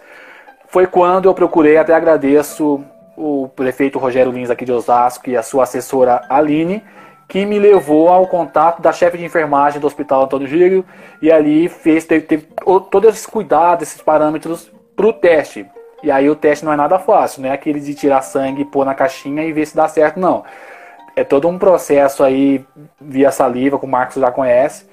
[0.76, 2.84] foi quando eu procurei, até agradeço
[3.16, 6.84] o prefeito Rogério Lins aqui de Osasco e a sua assessora Aline,
[7.26, 10.84] que me levou ao contato da chefe de enfermagem do Hospital Antônio Gírio
[11.22, 12.46] e ali fez teve, teve
[12.90, 15.64] todos esses cuidados, esses parâmetros para o teste.
[16.02, 18.84] E aí o teste não é nada fácil, não é aquele de tirar sangue, pôr
[18.84, 20.44] na caixinha e ver se dá certo, não.
[21.16, 22.62] É todo um processo aí
[23.00, 24.86] via saliva, que o Marcos já conhece.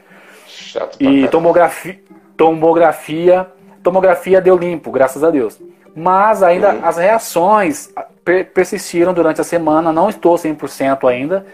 [0.47, 1.99] Chato e tomografia,
[2.37, 3.51] tomografia
[3.83, 5.59] tomografia deu limpo, graças a Deus.
[5.95, 6.85] Mas ainda uhum.
[6.85, 11.45] as reações per persistiram durante a semana, não estou 100% ainda.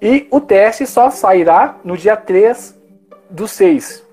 [0.00, 2.76] E o teste só sairá no dia 3
[3.30, 4.04] do 6.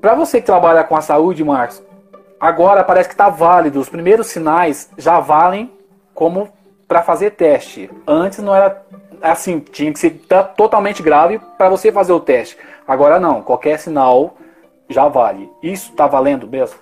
[0.00, 1.82] Para você que trabalha com a saúde, Marcos,
[2.38, 3.80] agora parece que está válido.
[3.80, 5.72] Os primeiros sinais já valem
[6.12, 6.50] como
[6.86, 7.90] para fazer teste.
[8.06, 8.84] Antes não era
[9.22, 10.20] assim, tinha que ser
[10.54, 12.58] totalmente grave para você fazer o teste.
[12.86, 14.36] Agora não, qualquer sinal
[14.88, 15.50] já vale.
[15.62, 16.78] Isso está valendo mesmo?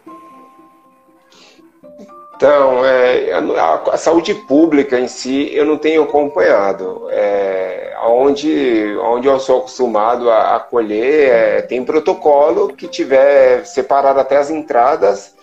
[2.42, 7.06] Então, é, a, a, saúde pública em si eu não tenho acompanhado.
[7.08, 14.38] É, onde, onde eu sou acostumado a acolher, é, tem protocolo que tiver separado até
[14.38, 15.36] as entradas.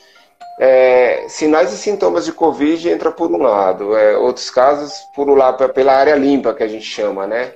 [0.60, 5.36] É, sinais e sintomas de Covid entra por um lado, é, outros casos por um
[5.36, 7.54] lado, pela área limpa que a gente chama, né?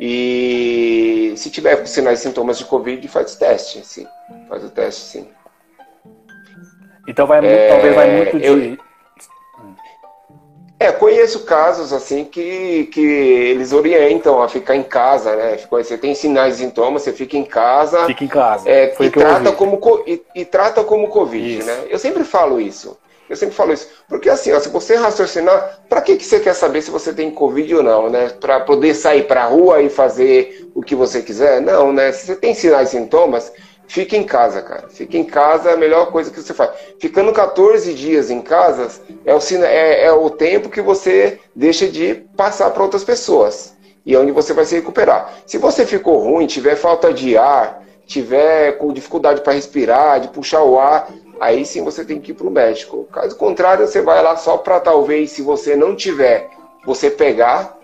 [0.00, 4.06] E se tiver sinais e sintomas de Covid, faz o teste, sim.
[4.48, 5.28] Faz o teste, sim.
[7.08, 8.46] Então vai é, talvez vai muito de.
[8.46, 8.78] Eu,
[10.80, 15.58] é, conheço casos assim que, que eles orientam a ficar em casa, né?
[15.68, 18.06] Você tem sinais e sintomas, você fica em casa.
[18.06, 18.68] Fica em casa.
[18.70, 21.66] É, e, trata como, e, e, trata como Covid, isso.
[21.66, 21.84] né?
[21.88, 22.96] Eu sempre falo isso.
[23.28, 23.88] Eu sempre falo isso.
[24.08, 27.30] Porque assim, ó, se você raciocinar, para que, que você quer saber se você tem
[27.30, 28.28] Covid ou não, né?
[28.40, 31.60] Para poder sair para a rua e fazer o que você quiser?
[31.60, 32.12] Não, né?
[32.12, 33.52] Se você tem sinais e sintomas,
[33.88, 34.88] fique em casa, cara.
[34.88, 36.70] Fique em casa é a melhor coisa que você faz.
[37.00, 38.88] Ficando 14 dias em casa
[39.24, 43.74] é o, é, é o tempo que você deixa de passar para outras pessoas.
[44.06, 45.34] E é onde você vai se recuperar.
[45.46, 50.62] Se você ficou ruim, tiver falta de ar, tiver com dificuldade para respirar, de puxar
[50.62, 53.04] o ar, aí sim você tem que ir para o médico.
[53.12, 56.48] Caso contrário, você vai lá só para talvez, se você não tiver,
[56.86, 57.76] você pegar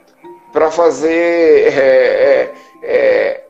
[0.52, 3.43] para fazer é, é, é,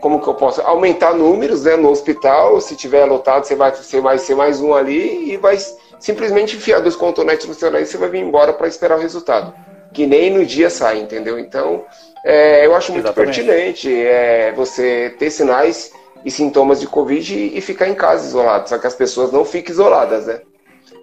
[0.00, 4.00] como que eu posso aumentar números né, no hospital, se tiver lotado, você vai, você
[4.00, 5.56] vai ser mais um ali e vai
[5.98, 9.00] simplesmente enfiar dois contonetes no seu nariz e você vai vir embora para esperar o
[9.00, 9.54] resultado.
[9.92, 11.38] Que nem no dia sai, entendeu?
[11.38, 11.84] Então,
[12.24, 13.42] é, eu acho muito Exatamente.
[13.42, 15.90] pertinente é, você ter sinais
[16.24, 18.68] e sintomas de Covid e, e ficar em casa isolado.
[18.68, 20.40] Só que as pessoas não ficam isoladas, né?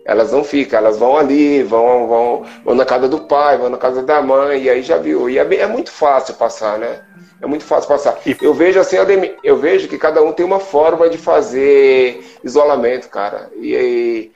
[0.06, 3.78] Elas não ficam, elas vão ali, vão, vão, vão na casa do pai, vão na
[3.78, 5.30] casa da mãe, e aí já viu.
[5.30, 7.02] E é, bem, é muito fácil passar, né?
[7.44, 8.18] É muito fácil passar.
[8.42, 8.96] Eu vejo assim,
[9.44, 13.52] eu vejo que cada um tem uma forma de fazer isolamento, cara.
[13.58, 14.32] E aí,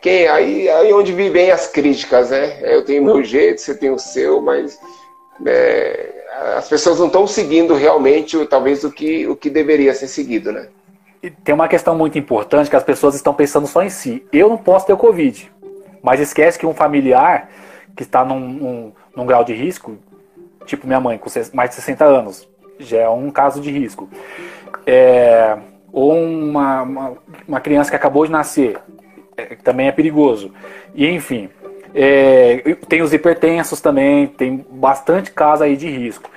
[0.00, 2.60] quem, aí, aí onde vivem as críticas, né?
[2.62, 4.78] Eu tenho meu jeito, você tem o seu, mas
[5.44, 6.24] é,
[6.56, 10.68] as pessoas não estão seguindo realmente, talvez, o que, o que deveria ser seguido, né?
[11.20, 14.24] E tem uma questão muito importante que as pessoas estão pensando só em si.
[14.32, 15.50] Eu não posso ter o Covid,
[16.00, 17.50] mas esquece que um familiar
[17.96, 19.98] que está num, num, num grau de risco,
[20.64, 24.08] tipo minha mãe, com mais de 60 anos, já é um caso de risco.
[24.86, 25.56] É,
[25.92, 27.12] ou uma, uma,
[27.46, 28.78] uma, criança que acabou de nascer,
[29.36, 30.52] é, também é perigoso.
[30.94, 31.50] E enfim,
[31.94, 36.30] é, tem os hipertensos também, tem bastante caso aí de risco.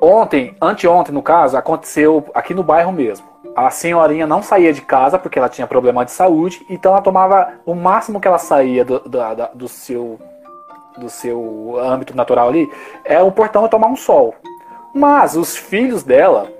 [0.00, 3.28] Ontem, anteontem no caso, aconteceu aqui no bairro mesmo.
[3.54, 7.54] A senhorinha não saía de casa porque ela tinha problema de saúde, então ela tomava
[7.66, 9.18] o máximo que ela saía do, do,
[9.54, 10.18] do seu
[10.98, 12.70] do seu âmbito natural ali,
[13.04, 14.34] é o portão tomar um sol.
[14.94, 16.50] Mas os filhos dela,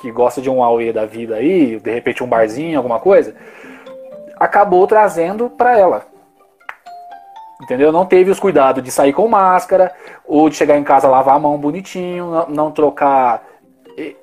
[0.00, 3.34] que gosta de um auê da vida aí, de repente um barzinho, alguma coisa,
[4.38, 6.06] acabou trazendo para ela.
[7.62, 7.90] Entendeu?
[7.90, 9.92] Não teve os cuidados de sair com máscara,
[10.26, 13.42] ou de chegar em casa lavar a mão bonitinho, não, não trocar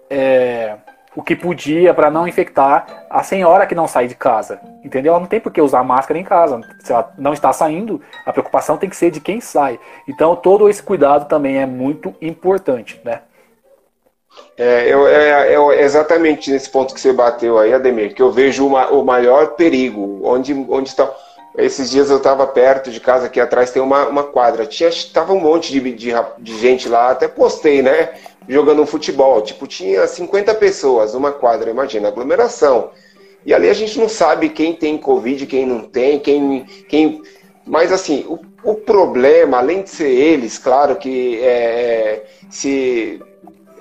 [0.10, 0.76] é,
[1.16, 4.60] o que podia para não infectar a senhora que não sai de casa.
[4.84, 5.12] Entendeu?
[5.12, 6.62] Ela não tem por que usar máscara em casa.
[6.84, 9.80] Se ela não está saindo, a preocupação tem que ser de quem sai.
[10.08, 13.22] Então todo esse cuidado também é muito importante, né?
[14.58, 18.66] É, eu, é, é, exatamente nesse ponto que você bateu aí, Ademir, que eu vejo
[18.66, 21.08] uma, o maior perigo, onde, onde está
[21.56, 24.66] esses dias eu estava perto de casa, aqui atrás tem uma, uma quadra.
[24.66, 28.10] Tinha, tava um monte de, de, de, gente lá, até postei, né?
[28.48, 29.42] Jogando futebol.
[29.42, 32.92] Tipo, tinha 50 pessoas, uma quadra, imagina, aglomeração.
[33.46, 36.66] E ali a gente não sabe quem tem Covid, quem não tem, quem.
[36.88, 37.22] quem...
[37.66, 43.22] Mas assim, o, o problema, além de ser eles, claro que é, se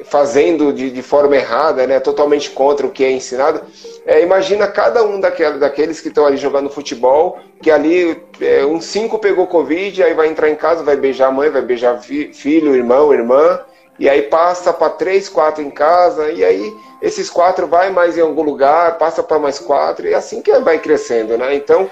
[0.05, 3.63] fazendo de, de, forma errada, né, totalmente contra o que é ensinado.
[4.05, 8.81] É, imagina cada um daquele, daqueles que estão ali jogando futebol, que ali é, um
[8.81, 12.33] cinco pegou Covid, aí vai entrar em casa, vai beijar a mãe, vai beijar fi,
[12.33, 13.61] filho, irmão, irmã,
[13.99, 18.21] e aí passa para três, quatro em casa, e aí esses quatro vai mais em
[18.21, 21.55] algum lugar, passa para mais quatro, e é assim que vai crescendo, né?
[21.55, 21.91] Então,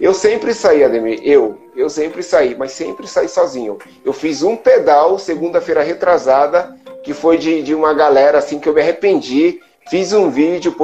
[0.00, 3.78] eu sempre saí, Ademir, eu, eu sempre saí, mas sempre saí sozinho.
[4.04, 8.72] Eu fiz um pedal segunda-feira retrasada, que foi de, de uma galera assim que eu
[8.72, 9.60] me arrependi.
[9.88, 10.74] Fiz um vídeo,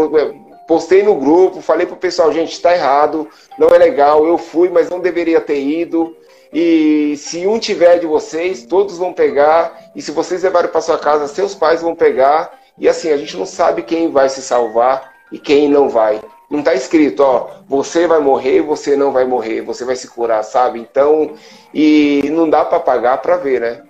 [0.66, 4.90] postei no grupo, falei pro pessoal, gente, está errado, não é legal, eu fui, mas
[4.90, 6.14] não deveria ter ido.
[6.52, 9.87] E se um tiver de vocês, todos vão pegar.
[9.98, 12.52] E se vocês levarem para sua casa, seus pais vão pegar.
[12.78, 16.20] E assim, a gente não sabe quem vai se salvar e quem não vai.
[16.48, 20.44] Não está escrito, ó, você vai morrer, você não vai morrer, você vai se curar,
[20.44, 20.78] sabe?
[20.78, 21.32] Então,
[21.74, 23.82] e não dá para pagar para ver, né?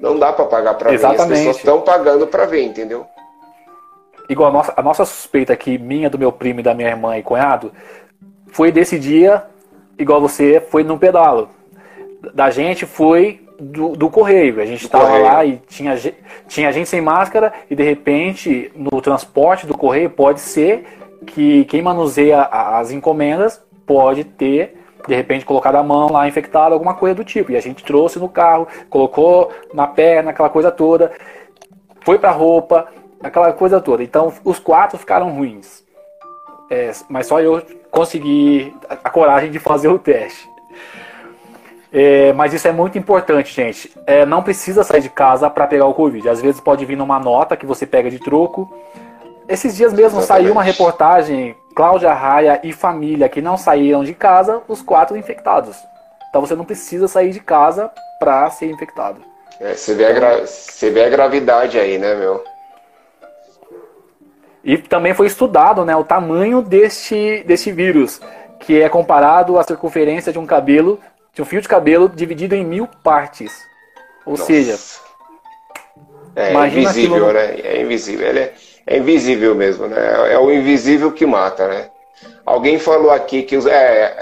[0.00, 1.06] Não dá para pagar para ver.
[1.06, 3.06] As pessoas estão pagando para ver, entendeu?
[4.28, 7.16] Igual a nossa, a nossa suspeita aqui, minha, do meu primo e da minha irmã
[7.16, 7.70] e cunhado,
[8.48, 9.44] foi desse dia,
[9.96, 11.48] igual você, foi no pedalo.
[12.34, 14.60] Da gente foi do, do correio.
[14.60, 15.96] A gente estava lá e tinha,
[16.46, 20.84] tinha gente sem máscara e de repente no transporte do correio pode ser
[21.26, 26.94] que quem manuseia as encomendas pode ter de repente colocado a mão lá infectada, alguma
[26.94, 27.50] coisa do tipo.
[27.50, 31.12] E a gente trouxe no carro, colocou na perna, aquela coisa toda,
[32.02, 32.88] foi pra roupa,
[33.22, 34.02] aquela coisa toda.
[34.02, 35.84] Então os quatro ficaram ruins.
[36.70, 40.48] É, mas só eu consegui a coragem de fazer o teste.
[41.92, 43.90] É, mas isso é muito importante, gente.
[44.06, 46.28] É, não precisa sair de casa para pegar o Covid.
[46.28, 48.70] Às vezes pode vir numa nota que você pega de troco.
[49.48, 50.26] Esses dias mesmo Exatamente.
[50.26, 55.76] saiu uma reportagem Cláudia Raia e família que não saíram de casa, os quatro infectados.
[56.28, 59.20] Então você não precisa sair de casa para ser infectado.
[59.60, 62.44] É, você, vê a você vê a gravidade aí, né, meu?
[64.62, 68.20] E também foi estudado né, o tamanho deste, deste vírus,
[68.60, 71.00] que é comparado à circunferência de um cabelo,
[71.34, 73.52] de um fio de cabelo dividido em mil partes.
[74.26, 74.44] Ou Nossa.
[74.44, 74.78] seja,
[76.36, 77.32] é invisível, aquilo...
[77.32, 77.60] né?
[77.62, 78.28] É invisível.
[78.28, 78.54] Ele é,
[78.86, 80.32] é invisível mesmo, né?
[80.32, 81.90] É o invisível que mata, né?
[82.44, 84.16] Alguém falou aqui que os é,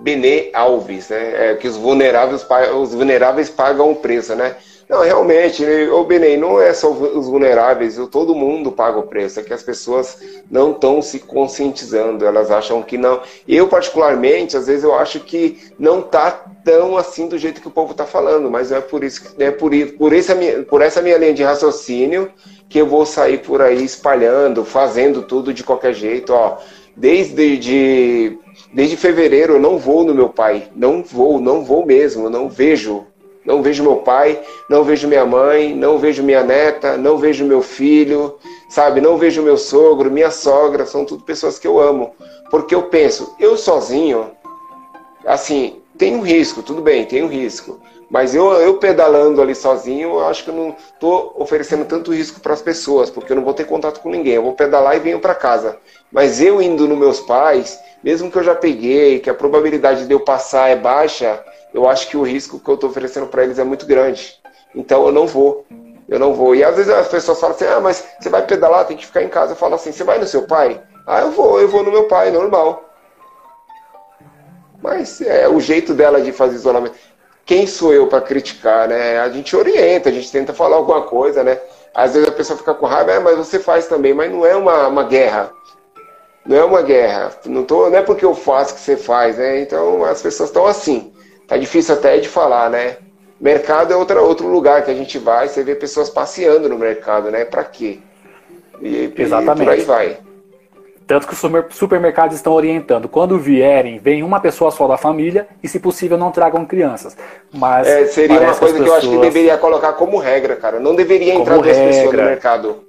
[0.00, 1.50] Benê Alves, né?
[1.50, 4.56] É, que os vulneráveis, os vulneráveis pagam o preço, né?
[4.88, 9.42] Não, realmente, ô Benei, não é só os vulneráveis, todo mundo paga o preço, é
[9.42, 10.18] que as pessoas
[10.50, 13.20] não estão se conscientizando, elas acham que não.
[13.46, 16.30] Eu, particularmente, às vezes eu acho que não tá
[16.64, 19.72] tão assim do jeito que o povo está falando, mas é por isso, é por,
[19.98, 22.30] por, essa minha, por essa minha linha de raciocínio
[22.66, 26.56] que eu vou sair por aí espalhando, fazendo tudo de qualquer jeito, ó.
[26.96, 28.38] Desde de,
[28.72, 33.06] desde fevereiro eu não vou no meu pai, não vou, não vou mesmo, não vejo
[33.48, 34.38] não vejo meu pai,
[34.68, 38.34] não vejo minha mãe, não vejo minha neta, não vejo meu filho,
[38.68, 39.00] sabe?
[39.00, 42.14] Não vejo meu sogro, minha sogra, são tudo pessoas que eu amo.
[42.50, 44.32] Porque eu penso, eu sozinho,
[45.24, 47.80] assim, tem um risco, tudo bem, tem um risco.
[48.10, 52.40] Mas eu, eu pedalando ali sozinho, eu acho que eu não estou oferecendo tanto risco
[52.40, 54.34] para as pessoas, porque eu não vou ter contato com ninguém.
[54.34, 55.78] Eu vou pedalar e venho para casa.
[56.12, 60.12] Mas eu indo nos meus pais, mesmo que eu já peguei, que a probabilidade de
[60.12, 61.42] eu passar é baixa,
[61.78, 64.36] eu acho que o risco que eu estou oferecendo para eles é muito grande.
[64.74, 65.64] Então eu não vou.
[66.08, 66.54] Eu não vou.
[66.54, 69.22] E às vezes as pessoas falam assim: ah, mas você vai pedalar, tem que ficar
[69.22, 69.52] em casa.
[69.52, 70.82] Eu falo assim: você vai no seu pai?
[71.06, 72.84] Ah, eu vou, eu vou no meu pai, normal.
[74.82, 76.96] Mas é o jeito dela de fazer isolamento.
[77.46, 79.20] Quem sou eu para criticar, né?
[79.20, 81.58] A gente orienta, a gente tenta falar alguma coisa, né?
[81.94, 84.54] Às vezes a pessoa fica com raiva, é, mas você faz também, mas não é
[84.54, 85.50] uma, uma guerra.
[86.44, 87.32] Não é uma guerra.
[87.46, 89.60] Não, tô, não é porque eu faço que você faz, né?
[89.60, 91.12] Então as pessoas estão assim.
[91.48, 92.98] Tá difícil até de falar, né?
[93.40, 97.30] Mercado é outra, outro lugar que a gente vai, você vê pessoas passeando no mercado,
[97.30, 97.46] né?
[97.46, 98.00] Para quê?
[98.82, 99.62] E, Exatamente.
[99.62, 100.18] E por aí vai.
[101.06, 101.40] Tanto que os
[101.74, 103.08] supermercados estão orientando.
[103.08, 107.16] Quando vierem, vem uma pessoa só da família e, se possível, não tragam crianças.
[107.50, 108.82] Mas é, seria uma coisa pessoas...
[108.82, 110.78] que eu acho que deveria colocar como regra, cara.
[110.78, 111.94] Não deveria entrar como duas regra.
[111.94, 112.84] pessoas no mercado.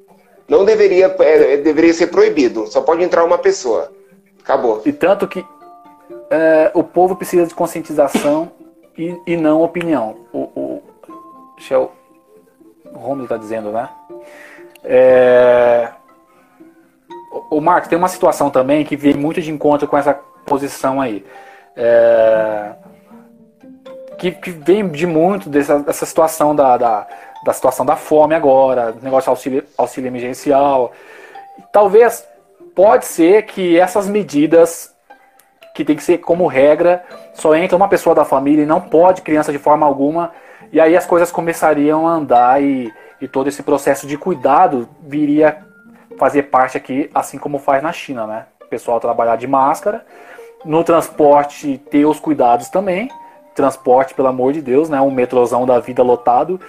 [0.49, 2.68] Não deveria, é, deveria ser proibido.
[2.68, 3.89] Só pode entrar uma pessoa.
[4.43, 4.82] Acabou.
[4.86, 5.45] E tanto que
[6.30, 8.52] é, o povo precisa de conscientização
[8.98, 10.16] e, e não opinião.
[10.32, 10.84] O, o,
[12.86, 13.90] o Romulo está dizendo, né?
[14.84, 15.90] É,
[17.32, 20.14] o, o Marcos, tem uma situação também que vem muito de encontro com essa
[20.46, 21.26] posição aí.
[21.76, 22.74] É,
[24.18, 27.08] que, que, vem de muito dessa, dessa situação da, da,
[27.46, 30.92] da, situação da fome agora, negócio auxílio, auxílio emergencial.
[31.72, 32.28] Talvez,
[32.76, 34.94] pode ser que essas medidas
[35.80, 39.22] que tem que ser como regra, só entra uma pessoa da família e não pode
[39.22, 40.32] criança de forma alguma,
[40.74, 45.60] e aí as coisas começariam a andar e, e todo esse processo de cuidado viria
[46.18, 48.46] fazer parte aqui, assim como faz na China, né?
[48.62, 50.06] O pessoal trabalhar de máscara,
[50.66, 53.10] no transporte ter os cuidados também,
[53.56, 55.00] transporte, pelo amor de Deus, né?
[55.00, 56.60] Um metrozão da vida lotado,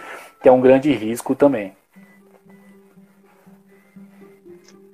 [0.41, 1.73] que é um grande risco também.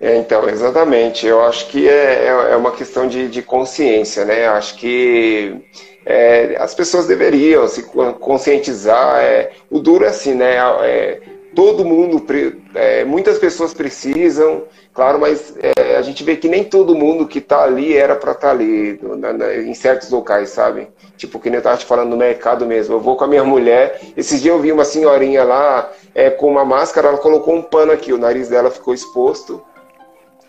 [0.01, 1.26] É, então, exatamente.
[1.26, 4.47] Eu acho que é, é, é uma questão de, de consciência, né?
[4.47, 5.64] Acho que
[6.05, 7.82] é, as pessoas deveriam se
[8.20, 9.18] conscientizar.
[9.20, 10.57] É, o duro é assim, né?
[10.82, 11.20] É,
[11.55, 12.22] todo mundo,
[12.74, 17.38] é, muitas pessoas precisam, claro, mas é, a gente vê que nem todo mundo que
[17.38, 20.88] está ali era para estar tá ali, na, na, em certos locais, sabe?
[21.16, 22.97] Tipo, que nem eu estava te falando no mercado mesmo.
[22.97, 25.90] Eu vou com a minha mulher, esses dias eu vi uma senhorinha lá
[26.38, 29.62] com uma máscara, ela colocou um pano aqui, o nariz dela ficou exposto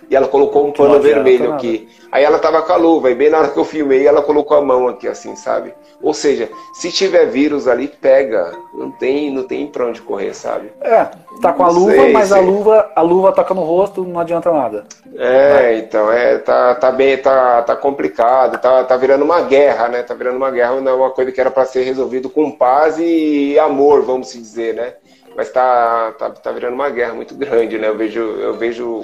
[0.09, 1.89] e ela colocou um pano vermelho aqui.
[2.11, 4.57] Aí ela tava com a luva, e bem na hora que eu filmei, ela colocou
[4.57, 5.73] a mão aqui, assim, sabe?
[6.01, 8.51] Ou seja, se tiver vírus ali, pega.
[8.73, 10.71] Não tem, não tem pra onde correr, sabe?
[10.79, 11.07] É,
[11.41, 12.37] tá com a luva, sei, mas sei.
[12.37, 14.85] a luva, a luva toca no rosto, não adianta nada.
[15.17, 20.03] É, então, é, tá, tá bem, tá, tá complicado, tá, tá virando uma guerra, né?
[20.03, 22.97] Tá virando uma guerra, não é uma coisa que era para ser resolvido com paz
[22.99, 24.93] e amor, vamos dizer, né?
[25.35, 27.87] Mas tá, tá, tá virando uma guerra muito grande, né?
[27.87, 29.03] Eu vejo, eu vejo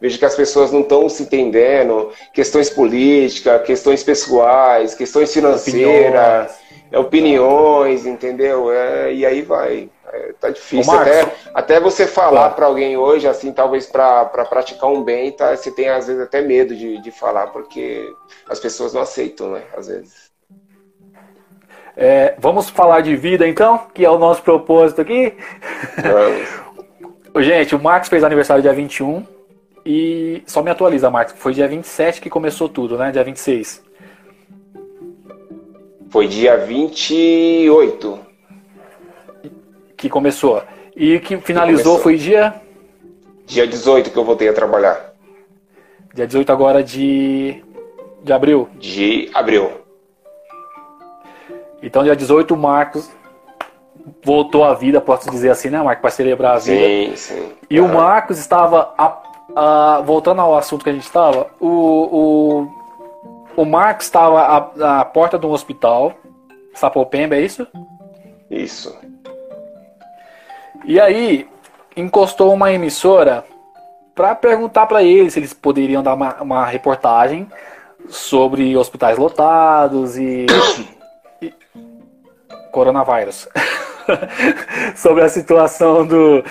[0.00, 6.50] vejo que as pessoas não estão se entendendo, questões políticas, questões pessoais, questões financeiras,
[6.92, 8.72] opiniões, opiniões entendeu?
[8.72, 9.88] É, e aí vai.
[10.12, 10.92] É, tá difícil.
[10.92, 15.54] Até, até você falar para alguém hoje, assim, talvez para pra praticar um bem, tá,
[15.54, 18.08] você tem às vezes até medo de, de falar, porque
[18.48, 19.62] as pessoas não aceitam, né?
[19.76, 20.30] Às vezes.
[21.96, 25.36] É, vamos falar de vida então, que é o nosso propósito aqui.
[26.02, 26.70] Vamos.
[27.46, 29.24] Gente, o Marcos fez aniversário dia 21.
[29.84, 33.10] E só me atualiza, Marcos, foi dia 27 que começou tudo, né?
[33.10, 33.82] Dia 26.
[36.10, 38.18] Foi dia 28.
[39.96, 40.62] Que começou.
[40.96, 42.60] E que finalizou que foi dia?
[43.46, 45.14] Dia 18 que eu voltei a trabalhar.
[46.14, 47.62] Dia 18 agora de.
[48.22, 48.68] de abril?
[48.78, 49.70] De abril.
[51.82, 53.10] Então, dia 18, o Marcos
[54.22, 56.02] voltou à vida, posso dizer assim, né, Marcos?
[56.02, 56.84] Para celebrar a vida.
[56.84, 57.52] Sim, sim.
[57.70, 57.82] E ah.
[57.82, 62.66] o Marcos estava a Uh, voltando ao assunto que a gente estava, o,
[63.56, 66.14] o, o estava à, à porta de um hospital,
[66.74, 67.66] Sapopemba, é isso?
[68.50, 68.96] Isso.
[70.84, 71.48] E aí
[71.96, 73.44] encostou uma emissora
[74.14, 77.48] para perguntar para eles se eles poderiam dar uma, uma reportagem
[78.08, 80.46] sobre hospitais lotados e,
[81.42, 81.52] e
[82.72, 83.48] coronavírus.
[84.96, 86.42] sobre a situação do,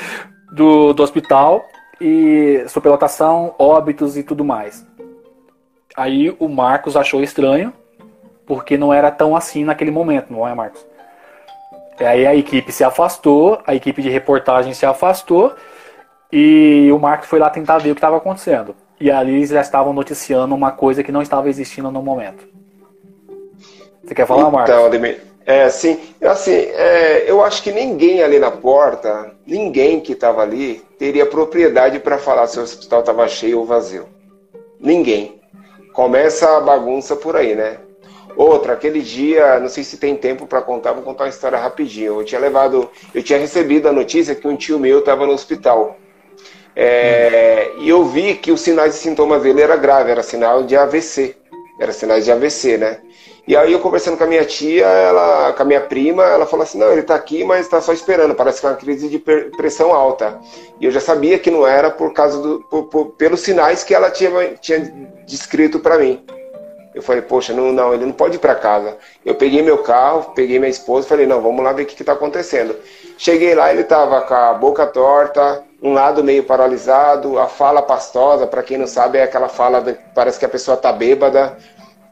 [0.54, 1.66] do, do hospital
[2.00, 4.86] e superlotação, óbitos e tudo mais.
[5.96, 7.74] Aí o Marcos achou estranho,
[8.46, 10.86] porque não era tão assim naquele momento, não é, Marcos?
[12.00, 15.54] Aí a equipe se afastou, a equipe de reportagem se afastou
[16.32, 18.76] e o Marcos foi lá tentar ver o que estava acontecendo.
[19.00, 22.48] E ali eles já estavam noticiando uma coisa que não estava existindo no momento.
[24.04, 24.74] Você quer falar, Marcos?
[24.74, 26.00] Então, Ademir, é, sim.
[26.22, 31.98] Assim, é, eu acho que ninguém ali na porta, ninguém que estava ali, teria propriedade
[31.98, 34.08] para falar se o hospital estava cheio ou vazio.
[34.80, 35.42] Ninguém.
[35.92, 37.78] Começa a bagunça por aí, né?
[38.38, 42.22] Outra, aquele dia, não sei se tem tempo para contar, vou contar uma história rapidinho.
[42.22, 45.98] Eu tinha levado, eu tinha recebido a notícia que um tio meu estava no hospital.
[46.76, 50.78] É, e eu vi que os sinais e sintomas dele era grave, era sinal de
[50.78, 51.36] AVC.
[51.82, 53.00] Era sinais de AVC, né?
[53.50, 56.62] E aí eu conversando com a minha tia, ela, com a minha prima, ela falou
[56.62, 59.18] assim, não, ele está aqui, mas está só esperando, parece que é uma crise de
[59.18, 60.40] pressão alta.
[60.80, 63.96] E eu já sabia que não era por causa do, por, por, pelos sinais que
[63.96, 64.80] ela tinha, tinha
[65.26, 66.24] descrito para mim.
[66.94, 68.96] Eu falei, poxa, não, não, ele não pode ir para casa.
[69.26, 72.14] Eu peguei meu carro, peguei minha esposa falei, não, vamos lá ver o que está
[72.14, 72.76] acontecendo.
[73.18, 78.46] Cheguei lá, ele estava com a boca torta, um lado meio paralisado, a fala pastosa,
[78.46, 81.58] para quem não sabe, é aquela fala, de, parece que a pessoa está bêbada,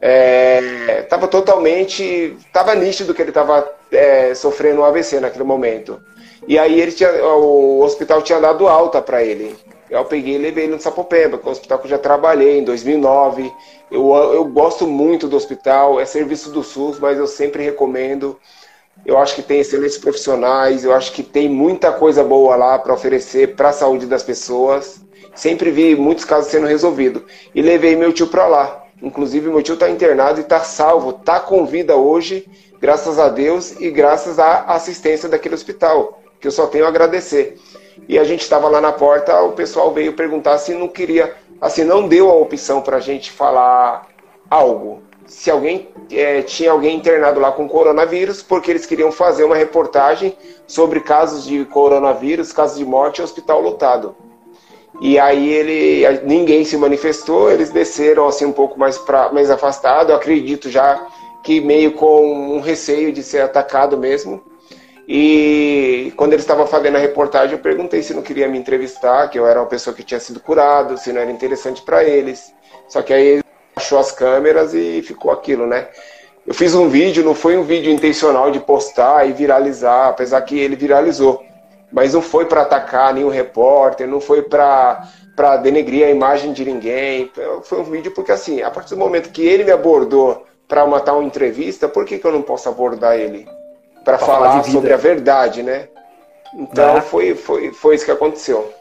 [0.00, 6.00] estava é, totalmente, estava nítido que ele estava é, sofrendo um AVC naquele momento.
[6.46, 9.56] E aí ele tinha, o hospital tinha dado alta para ele.
[9.90, 12.58] Eu peguei e levei ele no Sapopemba, que é um hospital que eu já trabalhei
[12.58, 13.50] em 2009.
[13.90, 18.38] Eu, eu gosto muito do hospital, é serviço do SUS, mas eu sempre recomendo.
[19.06, 22.92] Eu acho que tem excelentes profissionais, eu acho que tem muita coisa boa lá para
[22.92, 25.00] oferecer para a saúde das pessoas.
[25.34, 27.22] Sempre vi muitos casos sendo resolvidos.
[27.54, 28.87] E levei meu tio para lá.
[29.02, 32.48] Inclusive, meu tio está internado e está salvo, está com vida hoje,
[32.80, 37.58] graças a Deus e graças à assistência daquele hospital, que eu só tenho a agradecer.
[38.08, 41.84] E a gente estava lá na porta, o pessoal veio perguntar se não queria, assim,
[41.84, 44.06] não deu a opção para a gente falar
[44.50, 45.02] algo.
[45.26, 50.36] Se alguém é, tinha alguém internado lá com coronavírus, porque eles queriam fazer uma reportagem
[50.66, 54.16] sobre casos de coronavírus, casos de morte hospital lotado.
[55.00, 60.12] E aí ele, ninguém se manifestou, eles desceram assim um pouco mais, pra, mais afastado,
[60.12, 61.06] acredito já
[61.42, 64.42] que meio com um receio de ser atacado mesmo.
[65.06, 69.38] E quando ele estava fazendo a reportagem, eu perguntei se não queria me entrevistar, que
[69.38, 72.52] eu era uma pessoa que tinha sido curado, se não era interessante para eles.
[72.88, 73.44] Só que aí ele
[73.76, 75.88] achou as câmeras e ficou aquilo, né?
[76.46, 80.58] Eu fiz um vídeo, não foi um vídeo intencional de postar e viralizar, apesar que
[80.58, 81.42] ele viralizou
[81.92, 85.08] mas não foi para atacar nenhum repórter, não foi para
[85.62, 87.30] denegrir a imagem de ninguém.
[87.62, 91.02] Foi um vídeo porque assim, a partir do momento que ele me abordou para uma
[91.24, 93.48] entrevista, por que, que eu não posso abordar ele
[94.04, 95.88] para falar, falar sobre a verdade, né?
[96.54, 97.00] Então né?
[97.00, 98.72] foi, foi, foi isso que aconteceu.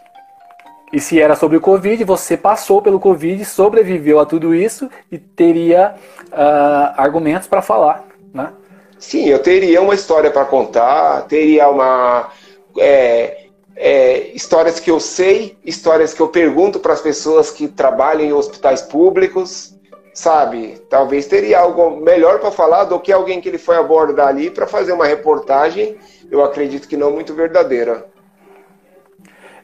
[0.91, 5.17] E se era sobre o Covid, você passou pelo Covid, sobreviveu a tudo isso e
[5.17, 5.95] teria
[6.27, 8.53] uh, argumentos para falar, né?
[8.97, 12.29] Sim, eu teria uma história para contar, teria uma
[12.77, 18.25] é, é, histórias que eu sei, histórias que eu pergunto para as pessoas que trabalham
[18.25, 19.75] em hospitais públicos,
[20.13, 20.81] sabe?
[20.89, 24.65] Talvez teria algo melhor para falar do que alguém que ele foi abordar ali para
[24.65, 25.95] fazer uma reportagem,
[26.31, 28.05] eu acredito que não muito verdadeira.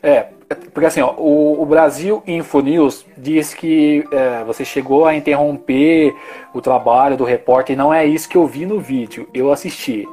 [0.02, 0.28] É,
[0.74, 6.14] porque assim, ó, o, o, Brasil Info News diz que é, você chegou a interromper
[6.54, 9.28] o trabalho do repórter, e não é isso que eu vi no vídeo.
[9.34, 10.06] Eu assisti.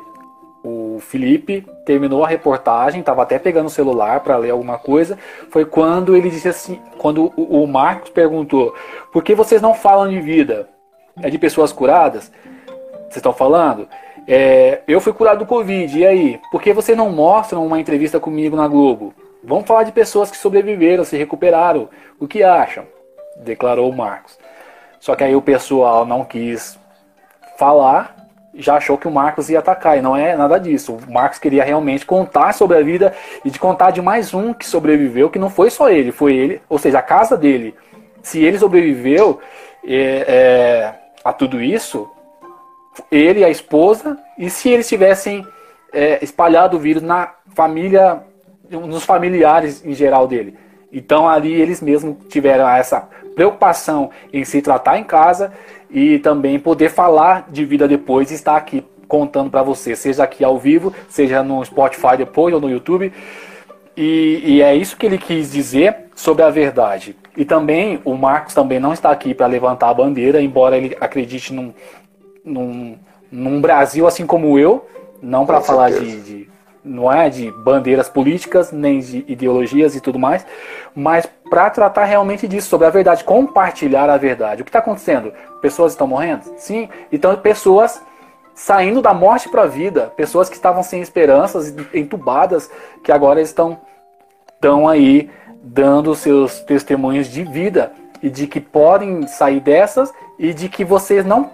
[0.63, 5.19] O Felipe terminou a reportagem, estava até pegando o celular para ler alguma coisa.
[5.49, 8.75] Foi quando ele disse assim, quando o, Marcos perguntou:
[9.11, 10.69] "Por que vocês não falam de vida?
[11.23, 12.31] É de pessoas curadas?
[12.93, 13.89] Vocês estão falando?
[14.29, 15.99] É, eu fui curado do Covid.
[15.99, 16.41] E aí?
[16.53, 19.15] Por que vocês não mostram uma entrevista comigo na Globo?
[19.43, 21.89] Vamos falar de pessoas que sobreviveram, se recuperaram.
[22.19, 22.85] O que acham?"
[23.39, 24.39] Declarou o Marcos.
[24.99, 26.79] Só que aí o pessoal não quis
[27.57, 28.20] falar
[28.55, 30.95] já achou que o Marcos ia atacar, e não é nada disso.
[30.95, 34.67] O Marcos queria realmente contar sobre a vida e de contar de mais um que
[34.67, 37.75] sobreviveu, que não foi só ele, foi ele, ou seja, a casa dele.
[38.23, 39.41] Se ele sobreviveu
[39.87, 40.95] é, é,
[41.25, 42.11] a tudo isso,
[43.11, 45.47] ele e a esposa, e se eles tivessem
[45.93, 48.23] é, espalhado o vírus na família,
[48.69, 50.57] nos familiares em geral dele.
[50.93, 55.53] Então ali eles mesmos tiveram essa preocupação em se tratar em casa
[55.91, 60.45] e também poder falar de vida depois e estar aqui contando para você, seja aqui
[60.45, 63.13] ao vivo, seja no Spotify depois ou no YouTube.
[63.97, 67.17] E, e, é isso que ele quis dizer sobre a verdade.
[67.37, 71.53] E também, o Marcos também não está aqui para levantar a bandeira, embora ele acredite
[71.53, 71.75] num,
[72.45, 72.97] num,
[73.31, 74.87] num Brasil assim como eu,
[75.21, 76.50] não para falar de, de,
[76.85, 80.47] não é de bandeiras políticas, nem de ideologias e tudo mais,
[80.95, 84.63] mas para tratar realmente disso, sobre a verdade, compartilhar a verdade.
[84.63, 85.33] O que está acontecendo?
[85.61, 86.43] Pessoas estão morrendo?
[86.57, 86.89] Sim.
[87.13, 88.01] Então, pessoas
[88.55, 92.71] saindo da morte para a vida, pessoas que estavam sem esperanças, entubadas,
[93.03, 93.79] que agora estão,
[94.55, 95.31] estão aí
[95.63, 101.25] dando seus testemunhos de vida e de que podem sair dessas e de que vocês
[101.25, 101.51] não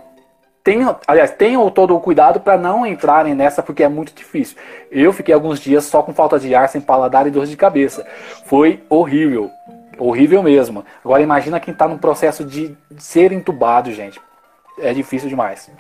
[0.66, 4.56] tenham, aliás, tenham todo o cuidado para não entrarem nessa porque é muito difícil.
[4.90, 8.04] Eu fiquei alguns dias só com falta de ar, sem paladar e dor de cabeça.
[8.46, 9.48] Foi horrível.
[9.96, 10.84] Horrível mesmo.
[11.04, 14.20] Agora imagina quem está no processo de ser entubado, gente.
[14.80, 15.70] É difícil demais.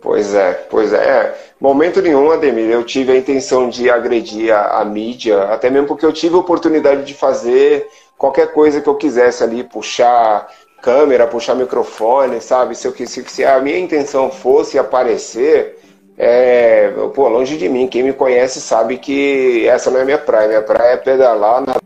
[0.00, 1.38] Pois é, pois é.
[1.60, 6.06] Momento nenhum, Ademir, eu tive a intenção de agredir a, a, mídia, até mesmo porque
[6.06, 7.86] eu tive a oportunidade de fazer
[8.16, 10.48] qualquer coisa que eu quisesse ali, puxar
[10.82, 12.74] câmera, puxar microfone, sabe?
[12.74, 15.78] Se, eu, se, se a minha intenção fosse aparecer,
[16.18, 20.48] é, pô, longe de mim, quem me conhece sabe que essa não é minha praia,
[20.48, 21.76] minha praia é pedalar na...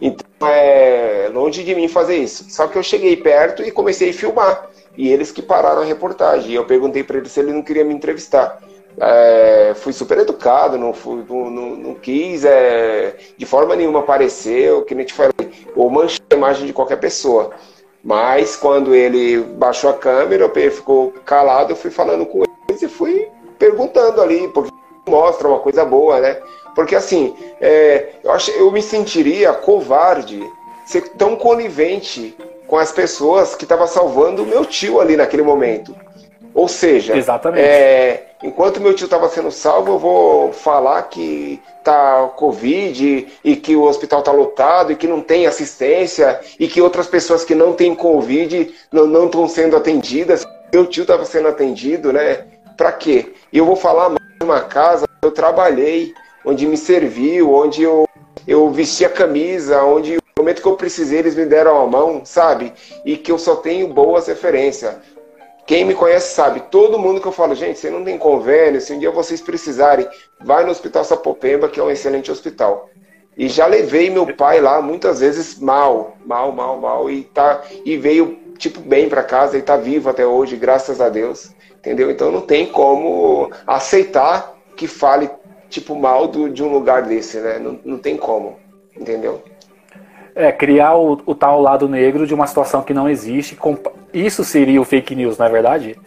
[0.00, 2.46] Então é longe de mim fazer isso.
[2.50, 6.52] Só que eu cheguei perto e comecei a filmar e eles que pararam a reportagem.
[6.52, 8.60] Eu perguntei para ele se ele não queria me entrevistar.
[8.98, 14.72] É, fui super educado, não, fui, não, não, não quis é, de forma nenhuma aparecer,
[14.72, 15.32] o que nem te falei,
[15.74, 17.50] ou manchar a imagem de qualquer pessoa.
[18.02, 22.88] Mas quando ele baixou a câmera, ele ficou calado, eu fui falando com eles e
[22.88, 23.28] fui
[23.58, 24.72] perguntando ali, porque
[25.06, 26.40] mostra uma coisa boa, né?
[26.74, 30.42] Porque assim, é, eu, acho, eu me sentiria covarde
[30.86, 32.36] ser tão conivente
[32.66, 35.94] com as pessoas que estavam salvando o meu tio ali naquele momento.
[36.60, 37.66] Ou seja, Exatamente.
[37.66, 43.74] É, enquanto meu tio estava sendo salvo, eu vou falar que tá Covid e que
[43.74, 47.72] o hospital está lotado e que não tem assistência e que outras pessoas que não
[47.72, 50.46] têm Covid não estão sendo atendidas.
[50.70, 52.44] Meu tio estava sendo atendido, né?
[52.76, 53.32] Para quê?
[53.50, 56.12] E eu vou falar mais uma casa eu trabalhei,
[56.44, 58.06] onde me serviu, onde eu,
[58.46, 62.20] eu vesti a camisa, onde no momento que eu precisei, eles me deram a mão,
[62.22, 62.74] sabe?
[63.02, 64.94] E que eu só tenho boas referências.
[65.66, 68.92] Quem me conhece sabe, todo mundo que eu falo, gente, você não tem convênio, se
[68.92, 70.08] um dia vocês precisarem,
[70.40, 72.88] vai no Hospital Sapopemba, que é um excelente hospital.
[73.36, 77.96] E já levei meu pai lá muitas vezes mal, mal, mal, mal, e, tá, e
[77.96, 81.54] veio, tipo, bem para casa e tá vivo até hoje, graças a Deus.
[81.80, 82.10] Entendeu?
[82.10, 85.30] Então não tem como aceitar que fale,
[85.70, 87.58] tipo, mal do, de um lugar desse, né?
[87.58, 88.56] Não, não tem como.
[88.94, 89.42] Entendeu?
[90.34, 93.56] É, criar o, o, tal lado negro de uma situação que não existe.
[94.12, 95.98] Isso seria o fake news, não é verdade?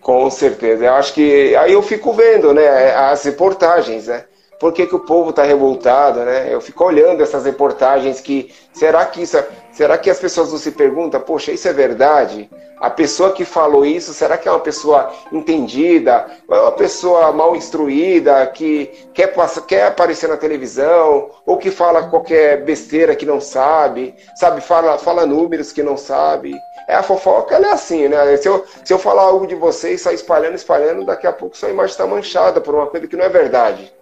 [0.00, 0.84] Com certeza.
[0.84, 1.54] Eu acho que.
[1.56, 2.94] Aí eu fico vendo, né?
[2.94, 4.24] As reportagens, né?
[4.58, 6.52] Por que, que o povo está revoltado, né?
[6.52, 8.52] Eu fico olhando essas reportagens que.
[8.72, 9.36] Será que isso.
[9.72, 12.50] Será que as pessoas não se perguntam, poxa, isso é verdade?
[12.78, 16.26] A pessoa que falou isso, será que é uma pessoa entendida?
[16.46, 19.32] Ou é uma pessoa mal instruída, que quer,
[19.66, 21.30] quer aparecer na televisão?
[21.46, 24.14] Ou que fala qualquer besteira que não sabe?
[24.36, 26.54] Sabe, fala, fala números que não sabe?
[26.86, 28.36] É, a fofoca ela é assim, né?
[28.36, 31.56] Se eu, se eu falar algo de você e sair espalhando, espalhando, daqui a pouco
[31.56, 33.92] sua imagem está manchada por uma coisa que não é verdade.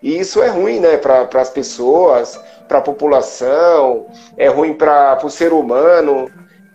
[0.00, 2.38] E isso é ruim, né, para as pessoas,
[2.68, 4.06] para a população,
[4.36, 6.30] é ruim para o ser humano.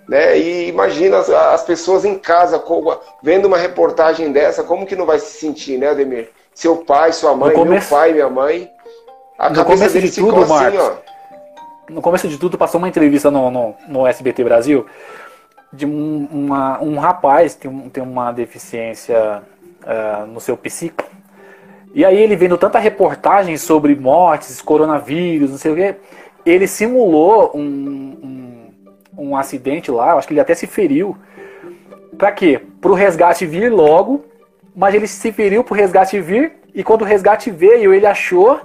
[0.08, 0.38] Né?
[0.38, 2.62] E imagina as, as, pessoas em casa
[3.22, 6.30] vendo uma reportagem dessa, como que não vai se sentir, né, Ademir?
[6.54, 8.70] Seu pai, sua mãe, começo, meu pai, minha mãe.
[9.39, 10.98] A no começo de tudo, assim, Marcos, ó.
[11.89, 14.86] No começo de tudo, passou uma entrevista no, no, no SBT Brasil
[15.74, 19.41] de um, uma, um rapaz que tem, tem uma deficiência
[19.84, 21.04] uh, no seu psico.
[21.94, 25.96] E aí ele vendo tanta reportagem sobre mortes, coronavírus, não sei o quê,
[26.46, 31.16] ele simulou um, um, um acidente lá, acho que ele até se feriu.
[32.18, 32.60] Pra quê?
[32.82, 34.26] Pro resgate vir logo,
[34.76, 38.60] mas ele se feriu pro resgate vir, e quando o resgate veio, ele achou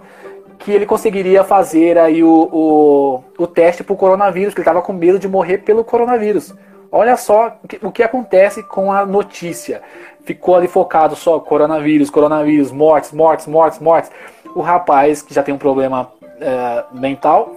[0.59, 4.93] que ele conseguiria fazer aí o, o, o teste pro coronavírus, que ele estava com
[4.93, 6.55] medo de morrer pelo coronavírus.
[6.91, 9.83] Olha só o o que acontece com a notícia.
[10.25, 14.11] Ficou ali focado só coronavírus, coronavírus, mortes, mortes, mortes, mortes.
[14.55, 17.55] O rapaz, que já tem um problema é, mental,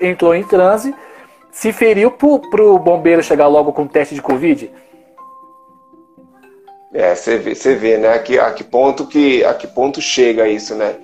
[0.00, 0.94] entrou em transe,
[1.50, 4.70] se feriu pro, pro bombeiro chegar logo com teste de Covid.
[6.92, 8.14] É, você vê, vê, né?
[8.14, 10.96] A que, a que ponto que a que ponto chega isso, né?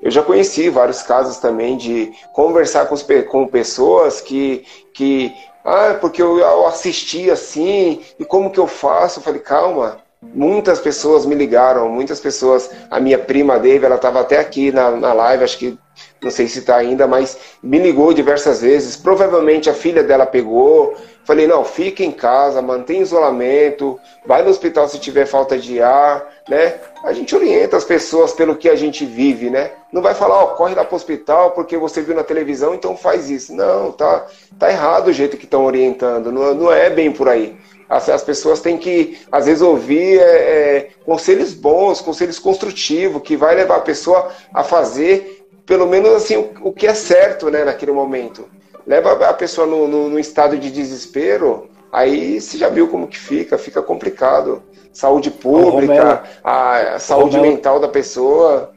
[0.00, 2.94] Eu já conheci vários casos também de conversar com,
[3.28, 4.64] com pessoas que,
[4.94, 9.18] que ah, porque eu, eu assisti assim, e como que eu faço?
[9.18, 12.70] Eu falei, calma, Muitas pessoas me ligaram, muitas pessoas.
[12.90, 15.78] A minha prima Dave, ela estava até aqui na, na live, acho que
[16.20, 18.96] não sei se está ainda, mas me ligou diversas vezes.
[18.96, 20.96] Provavelmente a filha dela pegou.
[21.24, 26.26] Falei, não, fica em casa, mantém isolamento, vai no hospital se tiver falta de ar,
[26.48, 26.76] né?
[27.04, 29.72] A gente orienta as pessoas pelo que a gente vive, né?
[29.92, 32.96] Não vai falar, ó, corre lá para o hospital porque você viu na televisão, então
[32.96, 33.54] faz isso.
[33.54, 34.26] Não, tá,
[34.58, 37.54] tá errado o jeito que estão orientando, não, não é bem por aí.
[37.88, 43.36] As, as pessoas têm que, às vezes, ouvir é, é, conselhos bons, conselhos construtivos, que
[43.36, 47.64] vai levar a pessoa a fazer, pelo menos assim, o, o que é certo né,
[47.64, 48.46] naquele momento.
[48.86, 53.18] Leva a pessoa no, no, no estado de desespero, aí você já viu como que
[53.18, 54.62] fica, fica complicado.
[54.92, 58.72] Saúde pública, a, a saúde Romero, mental da pessoa.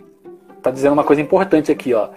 [0.62, 2.10] Tá dizendo uma coisa importante aqui, ó.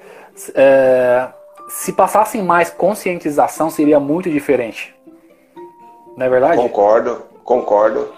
[0.55, 1.29] É,
[1.69, 4.95] se passassem mais conscientização, seria muito diferente.
[6.17, 6.57] Não é verdade?
[6.57, 8.09] Concordo, concordo.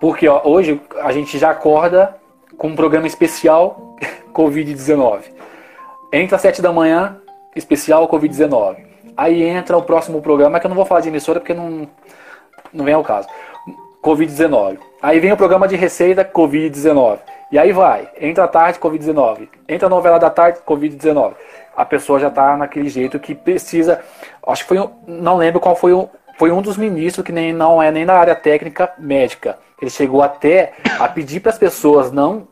[0.00, 2.16] Porque ó, hoje a gente já acorda
[2.56, 3.96] com um programa especial
[4.32, 5.22] Covid-19.
[6.12, 7.20] Entra às 7 da manhã,
[7.54, 8.76] especial Covid-19.
[9.16, 11.86] Aí entra o próximo programa, que eu não vou falar de emissora porque não,
[12.72, 13.28] não vem ao caso.
[14.02, 14.78] Covid-19.
[15.02, 17.18] Aí vem o programa de receita Covid-19.
[17.52, 18.08] E aí vai.
[18.18, 19.48] Entra à tarde, Covid-19.
[19.68, 21.34] Entra a novela da tarde, Covid-19
[21.80, 24.00] a pessoa já está naquele jeito que precisa.
[24.46, 27.82] Acho que foi, não lembro qual foi o, foi um dos ministros que nem não
[27.82, 29.58] é nem da área técnica médica.
[29.80, 32.46] Ele chegou até a pedir para as pessoas não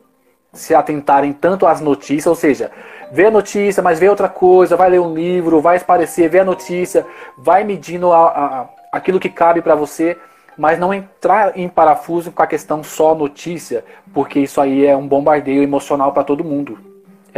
[0.51, 2.71] se atentarem tanto às notícias, ou seja,
[3.11, 6.45] vê a notícia, mas vê outra coisa, vai ler um livro, vai esparecer, vê a
[6.45, 7.05] notícia,
[7.37, 10.17] vai medindo a, a, aquilo que cabe para você,
[10.57, 15.07] mas não entrar em parafuso com a questão só notícia, porque isso aí é um
[15.07, 16.88] bombardeio emocional para todo mundo.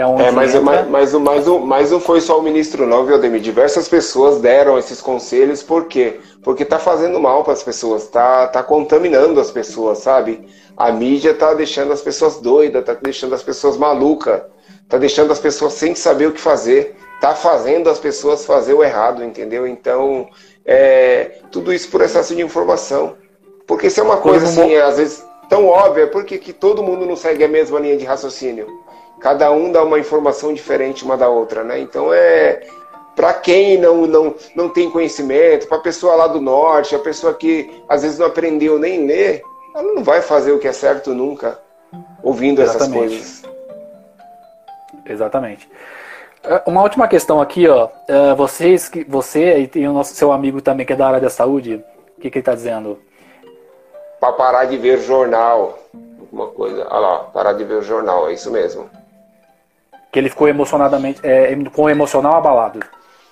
[0.01, 0.61] É, é mas, entra...
[0.61, 3.41] mas, mas, mas, mas não foi só o ministro, não, viu, Ademir?
[3.41, 6.19] Diversas pessoas deram esses conselhos, por quê?
[6.43, 10.47] Porque tá fazendo mal para as pessoas, tá, tá contaminando as pessoas, sabe?
[10.75, 14.41] A mídia tá deixando as pessoas doidas, tá deixando as pessoas malucas,
[14.89, 18.83] tá deixando as pessoas sem saber o que fazer, tá fazendo as pessoas fazer o
[18.83, 19.67] errado, entendeu?
[19.67, 20.27] Então,
[20.65, 23.15] é, tudo isso por excesso de informação.
[23.67, 27.05] Porque se é uma coisa assim, às vezes tão óbvia, por que, que todo mundo
[27.05, 28.67] não segue a mesma linha de raciocínio?
[29.21, 31.79] Cada um dá uma informação diferente uma da outra, né?
[31.79, 32.61] Então é
[33.15, 37.33] para quem não, não, não tem conhecimento, para a pessoa lá do norte, a pessoa
[37.33, 39.43] que às vezes não aprendeu nem ler,
[39.75, 41.59] ela não vai fazer o que é certo nunca,
[42.23, 43.15] ouvindo Exatamente.
[43.15, 43.51] essas coisas.
[45.05, 45.69] Exatamente.
[46.43, 47.89] É, uma última questão aqui, ó.
[48.07, 51.83] É, vocês, você e o nosso seu amigo também que é da área da saúde,
[52.17, 52.97] o que, que ele está dizendo?
[54.19, 55.77] Para parar de ver jornal,
[56.19, 56.87] alguma coisa.
[56.89, 58.89] Olha lá, parar de ver jornal, é isso mesmo
[60.11, 62.79] que ele ficou emocionadamente, é, com o emocional abalado.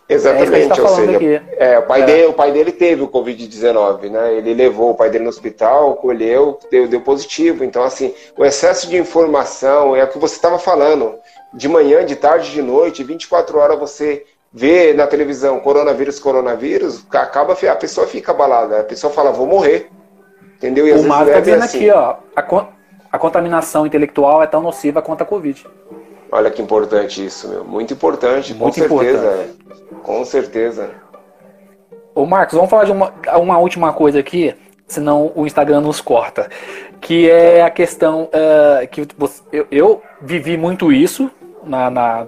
[0.07, 2.05] Exatamente, é tá ou seja, é, o, pai é.
[2.05, 4.34] Dele, o pai dele teve o Covid-19, né?
[4.34, 7.63] Ele levou o pai dele no hospital, colheu, deu, deu positivo.
[7.63, 11.13] Então, assim, o excesso de informação é o que você estava falando.
[11.53, 17.53] De manhã, de tarde, de noite, 24 horas você vê na televisão coronavírus, coronavírus, acaba,
[17.53, 18.80] a pessoa fica abalada.
[18.80, 19.91] A pessoa fala, vou morrer.
[20.57, 20.88] Entendeu?
[20.88, 21.77] E o Mário tá vendo assim.
[21.77, 22.15] aqui, ó.
[22.36, 22.67] A,
[23.11, 25.67] a contaminação intelectual é tão nociva quanto a Covid.
[26.32, 27.63] Olha que importante isso, meu.
[27.63, 29.17] Muito importante, Muito com certeza.
[29.17, 30.03] Importante.
[30.03, 30.89] Com certeza.
[32.13, 34.55] Ô Marcos, vamos falar de uma, uma última coisa aqui,
[34.88, 36.49] senão o Instagram nos corta.
[37.01, 41.32] Que é a questão uh, que você, eu, eu, vivi muito isso
[41.63, 42.27] na, na,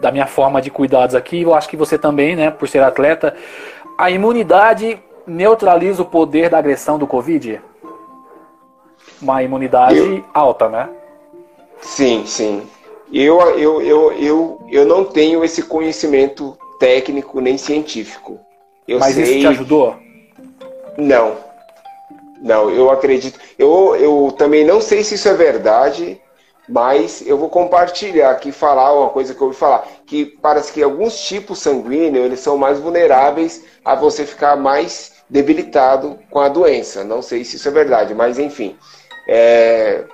[0.00, 1.42] da minha forma de cuidados aqui.
[1.42, 3.34] Eu acho que você também, né, por ser atleta.
[3.96, 7.60] A imunidade neutraliza o poder da agressão do Covid?
[9.22, 10.24] Uma imunidade eu...
[10.34, 10.88] alta, né?
[11.80, 12.66] Sim, sim.
[13.14, 18.40] Eu, eu, eu, eu, eu não tenho esse conhecimento técnico nem científico.
[18.88, 19.22] Eu Mas sei...
[19.22, 19.96] isso te ajudou?
[20.98, 21.36] Não.
[22.42, 23.38] Não, eu acredito.
[23.56, 26.20] Eu, eu também não sei se isso é verdade,
[26.68, 29.86] mas eu vou compartilhar aqui, falar uma coisa que eu ouvi falar.
[30.04, 36.18] Que parece que alguns tipos sanguíneos eles são mais vulneráveis a você ficar mais debilitado
[36.30, 37.04] com a doença.
[37.04, 38.76] Não sei se isso é verdade, mas enfim.
[39.28, 40.04] É,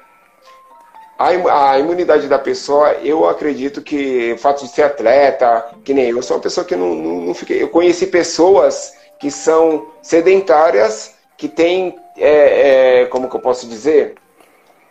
[1.21, 6.23] a, imunidade da pessoa, eu acredito que o fato de ser atleta, que nem eu,
[6.23, 7.63] sou uma pessoa que não, não, não fiquei.
[7.63, 14.15] Eu conheci pessoas que são sedentárias, que têm, é, é, como que eu posso dizer,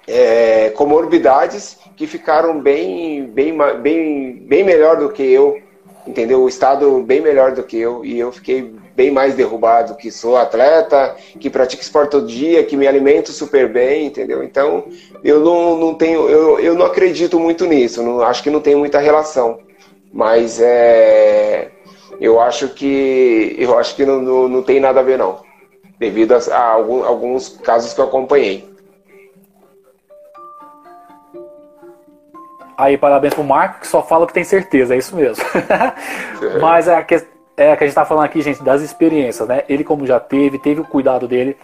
[0.07, 5.59] é, comorbidades que ficaram bem, bem, bem, bem melhor do que eu,
[6.05, 6.43] entendeu?
[6.43, 10.35] O estado bem melhor do que eu, e eu fiquei bem mais derrubado, que sou
[10.35, 14.43] atleta, que pratico esporte todo dia, que me alimento super bem, entendeu?
[14.43, 14.89] Então,
[15.23, 18.75] eu não, não tenho, eu, eu não acredito muito nisso, não, acho que não tem
[18.75, 19.59] muita relação.
[20.11, 21.69] Mas é,
[22.19, 25.39] eu acho que eu acho que não, não, não tem nada a ver não.
[25.97, 28.67] devido a, a algum, alguns casos que eu acompanhei.
[32.77, 35.43] Aí, parabéns pro Marco, que só fala que tem certeza, é isso mesmo.
[36.41, 36.57] É.
[36.57, 37.21] Mas é a, que,
[37.59, 39.63] é que a gente tá falando aqui, gente, das experiências, né?
[39.67, 41.57] Ele, como já teve, teve o cuidado dele.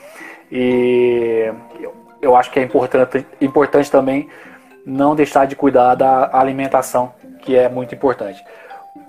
[0.52, 4.30] E eu, eu acho que é importante, importante também
[4.86, 8.44] não deixar de cuidar da alimentação, que é muito importante.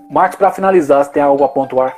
[0.09, 1.95] Marcos, para finalizar, você tem algo a pontuar?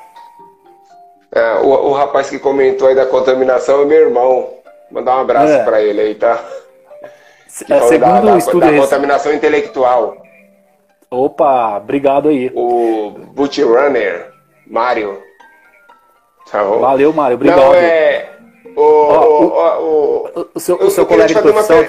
[1.32, 4.50] É, o, o, rapaz que comentou aí da contaminação é meu irmão.
[4.90, 5.64] Mandar um abraço é.
[5.64, 6.44] para ele aí, tá?
[7.70, 10.18] É, segundo da, o estudo da, da contaminação intelectual.
[11.12, 12.52] Opa, obrigado aí.
[12.56, 14.29] O Boot Runner,
[14.70, 15.22] Mário.
[16.50, 17.60] Tá Valeu, Mário, obrigado.
[17.60, 18.30] Não, é...
[18.76, 21.82] O, o, o, o, seu, o seu colega de profissão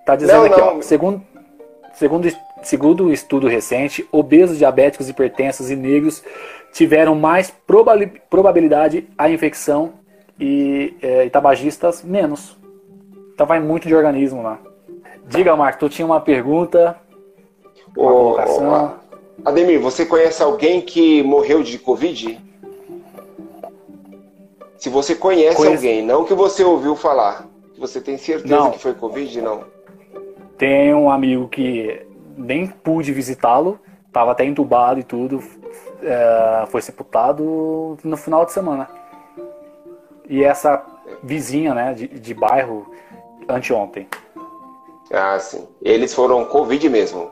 [0.00, 0.78] está dizendo não, aqui, não.
[0.78, 1.22] Ó, segundo,
[1.94, 2.28] segundo,
[2.62, 6.22] segundo o estudo recente, obesos, diabéticos, hipertensos e negros
[6.72, 7.52] tiveram mais
[8.28, 9.94] probabilidade a infecção
[10.38, 12.56] e, é, e tabagistas menos.
[13.34, 14.58] Então vai muito de organismo lá.
[15.26, 16.96] Diga, Marco, tu tinha uma pergunta,
[17.96, 18.94] uma Ô, colocação.
[19.44, 22.38] Ademir, você conhece alguém que morreu de Covid?
[24.78, 25.74] Se você conhece Conhece...
[25.74, 28.70] alguém, não que você ouviu falar, você tem certeza não.
[28.70, 29.64] que foi Covid, não?
[30.56, 35.42] Tem um amigo que nem pude visitá-lo, estava até entubado e tudo,
[36.00, 38.88] é, foi sepultado no final de semana.
[40.28, 40.84] E essa
[41.22, 42.92] vizinha, né, de, de bairro,
[43.48, 44.06] anteontem.
[45.12, 45.66] Ah, sim.
[45.82, 47.30] Eles foram Covid mesmo?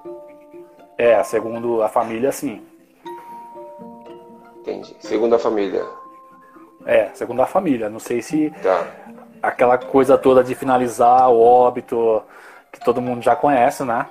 [0.99, 2.62] É, segundo a família, sim.
[4.61, 4.97] Entendi.
[5.01, 5.84] Segundo a família.
[6.84, 7.88] É, segundo a família.
[7.88, 8.86] Não sei se tá.
[9.42, 12.22] aquela coisa toda de finalizar o óbito,
[12.72, 14.07] que todo mundo já conhece, né?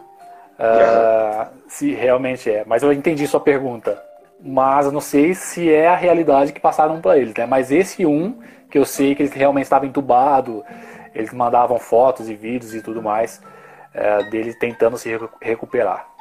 [0.57, 2.63] Uh, se realmente é.
[2.65, 4.01] Mas eu entendi sua pergunta.
[4.39, 7.45] Mas eu não sei se é a realidade que passaram para eles, né?
[7.45, 10.63] Mas esse um, que eu sei que ele realmente estava entubado,
[11.13, 13.41] eles mandavam fotos e vídeos e tudo mais
[13.93, 15.09] é, dele tentando se
[15.41, 16.14] recuperar.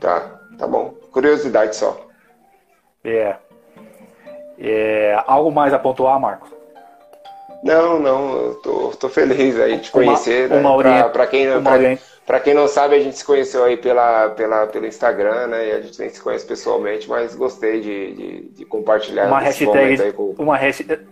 [0.00, 0.20] Tá,
[0.58, 0.94] tá bom.
[1.10, 2.00] Curiosidade só.
[3.04, 3.36] É.
[4.58, 6.50] é algo mais a pontuar, Marcos?
[7.62, 10.50] Não, não, eu tô, tô feliz aí de conhecer.
[10.52, 11.02] Uma, né?
[11.02, 12.00] uma pra, quem, orient...
[12.26, 15.68] pra, quem não sabe, a gente se conheceu aí pela, pela, pelo Instagram, né?
[15.68, 20.02] E a gente nem se conhece pessoalmente, mas gostei de, de, de compartilhar uma hashtag,
[20.02, 20.34] aí com...
[20.38, 21.06] Uma hashtag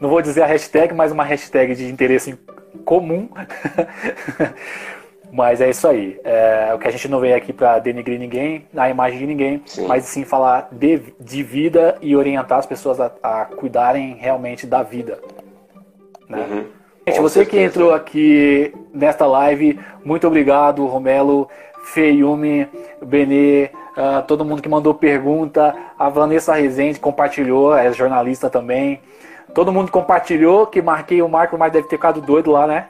[0.00, 2.36] não vou dizer a hashtag, mas uma hashtag de interesse
[2.86, 3.28] comum.
[5.32, 6.18] mas é isso aí.
[6.24, 9.62] É, o que a gente não veio aqui para denigrir ninguém, a imagem de ninguém,
[9.66, 9.86] sim.
[9.86, 14.82] mas sim falar de, de, vida e orientar as pessoas a, a cuidarem realmente da
[14.82, 15.18] vida.
[16.28, 16.38] Né?
[16.38, 16.64] Uhum.
[17.06, 21.48] Gente, você que entrou aqui nesta live, muito obrigado, Romelo,
[21.84, 22.68] Feiume,
[23.02, 29.00] Benê, uh, todo mundo que mandou pergunta, a Vanessa Rezende compartilhou, é jornalista também.
[29.54, 32.88] Todo mundo compartilhou que marquei o Marco, mas deve ter ficado doido lá, né?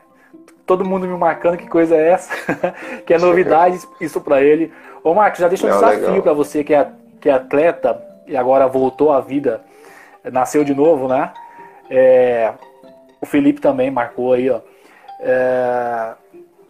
[0.71, 2.33] Todo mundo me marcando, que coisa é essa?
[3.05, 4.73] que é novidade isso para ele.
[5.03, 6.87] Ô Marco, já deixa um Não, desafio para você que é,
[7.21, 9.63] que é atleta e agora voltou à vida,
[10.31, 11.33] nasceu de novo, né?
[11.91, 12.53] É,
[13.21, 14.61] o Felipe também marcou aí, ó.
[15.19, 16.13] É,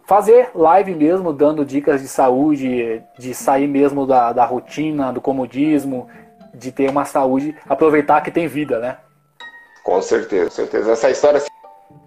[0.07, 6.09] fazer live mesmo, dando dicas de saúde, de sair mesmo da, da rotina, do comodismo,
[6.55, 8.97] de ter uma saúde, aproveitar que tem vida, né?
[9.83, 10.91] Com certeza, com certeza.
[10.91, 11.39] Essa história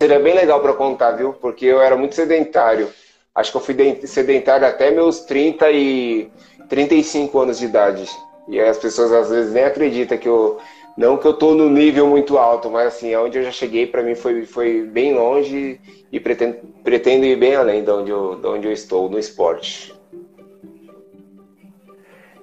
[0.01, 1.33] seria bem legal para contar, viu?
[1.33, 2.89] Porque eu era muito sedentário.
[3.35, 6.31] Acho que eu fui sedentário até meus 30 e
[6.69, 8.09] 35 anos de idade.
[8.49, 10.59] E as pessoas às vezes nem acreditam que eu.
[10.97, 14.01] Não que eu tô no nível muito alto, mas assim, onde eu já cheguei para
[14.01, 15.81] mim foi, foi bem longe
[16.13, 19.93] e pretendo, pretendo ir bem além de onde, eu, de onde eu estou no esporte.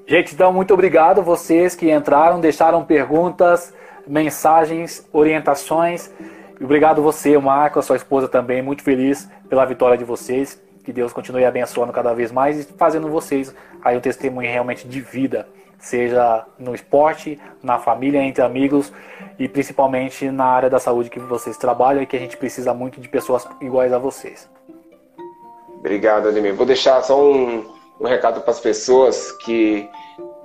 [0.05, 3.73] Gente, então muito obrigado vocês que entraram, deixaram perguntas
[4.07, 6.11] mensagens, orientações.
[6.63, 10.61] Obrigado você, Marco, a sua esposa também, muito feliz pela vitória de vocês.
[10.83, 13.53] Que Deus continue abençoando cada vez mais e fazendo vocês
[13.83, 15.47] aí um testemunho realmente de vida,
[15.79, 18.91] seja no esporte, na família, entre amigos
[19.37, 22.99] e principalmente na área da saúde que vocês trabalham e que a gente precisa muito
[22.99, 24.49] de pessoas iguais a vocês.
[25.79, 26.53] Obrigado, Ademir.
[26.55, 27.65] Vou deixar só um,
[27.99, 29.89] um recado para as pessoas que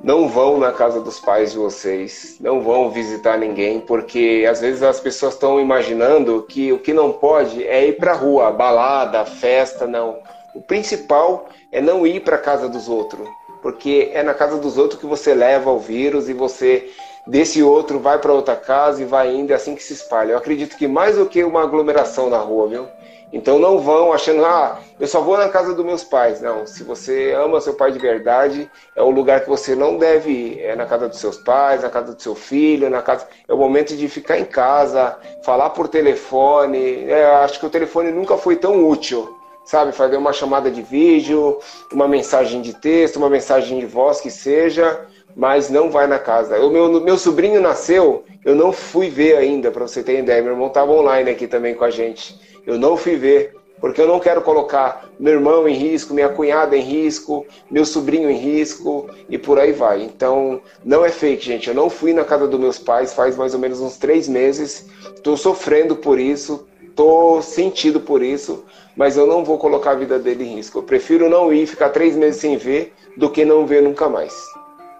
[0.02, 4.82] não vão na casa dos pais de vocês, não vão visitar ninguém, porque às vezes
[4.82, 9.86] as pessoas estão imaginando que o que não pode é ir para rua, balada, festa,
[9.86, 10.18] não.
[10.54, 13.28] O principal é não ir para a casa dos outros,
[13.62, 16.90] porque é na casa dos outros que você leva o vírus e você
[17.26, 20.32] desse outro vai para outra casa e vai indo, é assim que se espalha.
[20.32, 22.86] Eu acredito que mais do que uma aglomeração na rua, viu?
[23.32, 26.40] Então não vão achando, ah, eu só vou na casa dos meus pais.
[26.40, 30.30] Não, se você ama seu pai de verdade, é o lugar que você não deve
[30.30, 30.60] ir.
[30.60, 33.26] É na casa dos seus pais, na casa do seu filho, na casa.
[33.46, 37.04] É o momento de ficar em casa, falar por telefone.
[37.10, 39.90] É, acho que o telefone nunca foi tão útil sabe?
[39.90, 41.58] Fazer uma chamada de vídeo,
[41.92, 45.00] uma mensagem de texto, uma mensagem de voz que seja,
[45.34, 46.58] mas não vai na casa.
[46.60, 50.40] O meu, meu sobrinho nasceu, eu não fui ver ainda, para você ter ideia.
[50.40, 52.40] Meu irmão estava online aqui também com a gente.
[52.66, 56.76] Eu não fui ver, porque eu não quero colocar meu irmão em risco, minha cunhada
[56.76, 60.02] em risco, meu sobrinho em risco e por aí vai.
[60.02, 61.68] Então, não é fake, gente.
[61.68, 64.86] Eu não fui na casa dos meus pais faz mais ou menos uns três meses.
[65.14, 68.64] Estou sofrendo por isso, estou sentido por isso,
[68.96, 70.78] mas eu não vou colocar a vida dele em risco.
[70.78, 74.34] Eu prefiro não ir, ficar três meses sem ver, do que não ver nunca mais.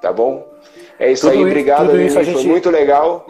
[0.00, 0.46] Tá bom?
[0.98, 2.34] É isso tudo aí, obrigado, isso gente...
[2.34, 3.26] foi muito legal.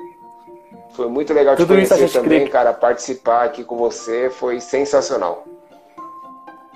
[0.96, 2.48] Foi muito legal te tudo conhecer também, queria...
[2.48, 2.72] cara.
[2.72, 5.44] Participar aqui com você foi sensacional.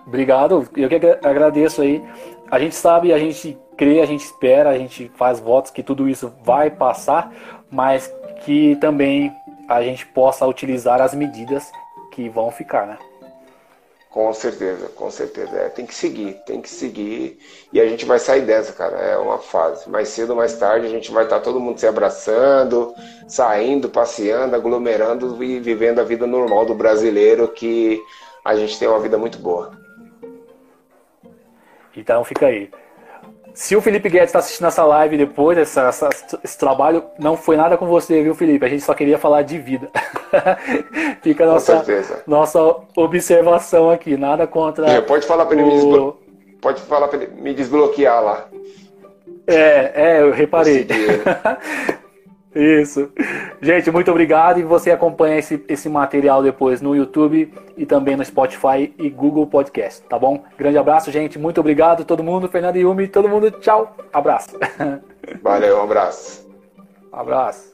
[0.07, 2.05] Obrigado, eu que agradeço aí.
[2.51, 6.09] A gente sabe, a gente crê, a gente espera, a gente faz votos que tudo
[6.09, 7.33] isso vai passar,
[7.71, 8.13] mas
[8.45, 9.33] que também
[9.69, 11.71] a gente possa utilizar as medidas
[12.11, 12.99] que vão ficar, né?
[14.11, 15.57] Com certeza, com certeza.
[15.57, 17.39] É, tem que seguir, tem que seguir.
[17.73, 18.97] E a gente vai sair dessa, cara.
[18.97, 19.89] É uma fase.
[19.89, 22.93] Mais cedo ou mais tarde a gente vai estar todo mundo se abraçando,
[23.29, 28.03] saindo, passeando, aglomerando e vivendo a vida normal do brasileiro, que
[28.45, 29.79] a gente tem uma vida muito boa.
[31.97, 32.69] Então fica aí.
[33.61, 36.09] Se o Felipe Guedes está assistindo essa live depois, essa, essa,
[36.43, 38.65] esse trabalho, não foi nada com você, viu, Felipe?
[38.65, 39.91] A gente só queria falar de vida.
[41.21, 41.85] Fica a nossa,
[42.27, 44.91] nossa observação aqui, nada contra.
[44.91, 45.67] É, pode falar para ele, o...
[45.67, 46.21] me desblo...
[46.59, 48.49] pode falar para ele me desbloquear lá.
[49.47, 50.87] É, é, eu reparei.
[52.55, 53.11] Isso.
[53.61, 54.59] Gente, muito obrigado.
[54.59, 59.47] E você acompanha esse, esse material depois no YouTube e também no Spotify e Google
[59.47, 60.43] Podcast, tá bom?
[60.59, 61.39] Grande abraço, gente.
[61.39, 62.49] Muito obrigado, todo mundo.
[62.49, 63.97] Fernando Yumi, todo mundo, tchau.
[64.13, 64.59] Abraço.
[65.43, 66.51] Valeu, um abraço.
[67.13, 67.70] Abraço.